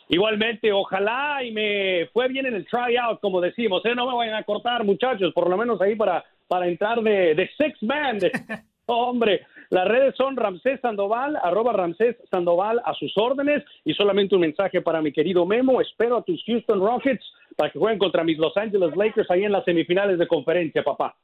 Igualmente, 0.08 0.72
ojalá 0.72 1.44
y 1.44 1.52
me 1.52 2.08
fue 2.14 2.28
bien 2.28 2.46
en 2.46 2.54
el 2.54 2.68
tryout, 2.68 3.20
como 3.22 3.42
decimos, 3.42 3.84
¿eh? 3.86 3.96
no 3.96 4.06
me 4.06 4.16
vayan 4.16 4.36
a 4.36 4.44
cortar, 4.44 4.84
muchachos, 4.84 5.34
por 5.34 5.50
lo 5.50 5.58
menos 5.58 5.82
ahí 5.82 5.96
para 5.96 6.24
para 6.48 6.68
entrar 6.68 7.02
de, 7.02 7.36
de 7.36 7.50
six 7.58 7.82
man, 7.84 8.20
Hombre, 8.88 9.42
las 9.72 9.88
redes 9.88 10.16
son 10.16 10.36
Ramsés 10.36 10.80
Sandoval, 10.80 11.36
arroba 11.42 11.74
Ramsés 11.74 12.18
Sandoval 12.30 12.82
a 12.86 12.94
sus 12.94 13.18
órdenes 13.18 13.64
y 13.84 13.94
solamente 13.94 14.36
un 14.36 14.42
mensaje 14.42 14.82
para 14.82 15.02
mi 15.02 15.12
querido 15.12 15.46
Memo. 15.46 15.82
Espero 15.82 16.18
a 16.18 16.24
tus 16.24 16.44
Houston 16.46 16.80
Rockets 16.80 17.26
para 17.58 17.72
que 17.72 17.80
jueguen 17.80 17.98
contra 17.98 18.24
mis 18.24 18.38
Los 18.38 18.56
Angeles 18.56 18.96
Lakers 18.96 19.30
ahí 19.32 19.44
en 19.44 19.52
las 19.52 19.66
semifinales 19.66 20.20
de 20.20 20.28
conferencia, 20.28 20.84
papá. 20.84 21.16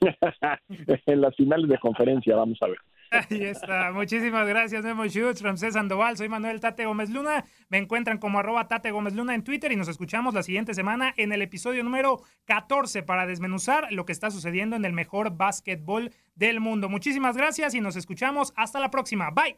en 1.06 1.20
las 1.20 1.36
finales 1.36 1.68
de 1.68 1.78
conferencia, 1.78 2.36
vamos 2.36 2.58
a 2.62 2.66
ver. 2.68 2.78
Ahí 3.10 3.42
está. 3.42 3.90
Muchísimas 3.92 4.46
gracias, 4.46 4.84
Memo 4.84 5.06
Schutz, 5.06 5.40
Ramsés 5.40 5.74
Sandoval. 5.74 6.16
Soy 6.16 6.28
Manuel 6.28 6.60
Tate 6.60 6.84
Gómez 6.84 7.10
Luna. 7.10 7.44
Me 7.68 7.78
encuentran 7.78 8.18
como 8.18 8.38
arroba 8.38 8.68
Tate 8.68 8.90
Gómez 8.90 9.14
Luna 9.14 9.34
en 9.34 9.44
Twitter 9.44 9.72
y 9.72 9.76
nos 9.76 9.88
escuchamos 9.88 10.34
la 10.34 10.42
siguiente 10.42 10.74
semana 10.74 11.14
en 11.16 11.32
el 11.32 11.40
episodio 11.40 11.82
número 11.82 12.20
14 12.44 13.02
para 13.02 13.26
desmenuzar 13.26 13.90
lo 13.92 14.04
que 14.04 14.12
está 14.12 14.30
sucediendo 14.30 14.76
en 14.76 14.84
el 14.84 14.92
mejor 14.92 15.36
básquetbol 15.36 16.10
del 16.34 16.60
mundo. 16.60 16.88
Muchísimas 16.88 17.36
gracias 17.36 17.74
y 17.74 17.80
nos 17.80 17.96
escuchamos. 17.96 18.52
Hasta 18.56 18.78
la 18.78 18.90
próxima. 18.90 19.30
Bye. 19.30 19.56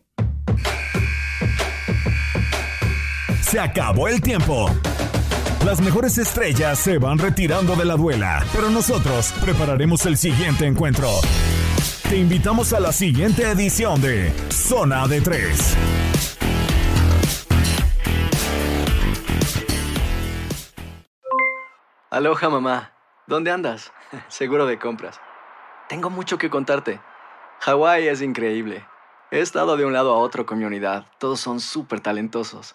Se 3.41 3.59
acabó 3.59 4.07
el 4.07 4.21
tiempo. 4.21 4.69
Las 5.65 5.79
mejores 5.83 6.17
estrellas 6.17 6.79
se 6.79 6.97
van 6.97 7.19
retirando 7.19 7.77
de 7.77 7.85
la 7.85 7.95
duela, 7.95 8.43
pero 8.51 8.71
nosotros 8.71 9.33
prepararemos 9.43 10.07
el 10.07 10.17
siguiente 10.17 10.67
encuentro. 10.67 11.09
Te 12.09 12.17
invitamos 12.17 12.73
a 12.73 12.81
la 12.81 12.93
siguiente 12.93 13.43
edición 13.43 14.01
de 14.01 14.33
Zona 14.51 15.07
de 15.07 15.21
Tres. 15.21 15.77
Aloha 22.11 22.49
mamá, 22.49 22.93
¿dónde 23.27 23.51
andas? 23.51 23.93
Seguro 24.29 24.65
de 24.65 24.79
compras. 24.79 25.21
Tengo 25.91 26.09
mucho 26.09 26.39
que 26.39 26.49
contarte. 26.49 27.01
Hawái 27.61 28.09
es 28.09 28.23
increíble. 28.23 28.87
He 29.31 29.41
estado 29.41 29.77
de 29.77 29.85
un 29.85 29.93
lado 29.93 30.15
a 30.15 30.19
otro 30.19 30.47
con 30.47 30.59
mi 30.59 30.65
unidad. 30.65 31.05
Todos 31.19 31.39
son 31.39 31.61
súper 31.61 32.01
talentosos. 32.01 32.75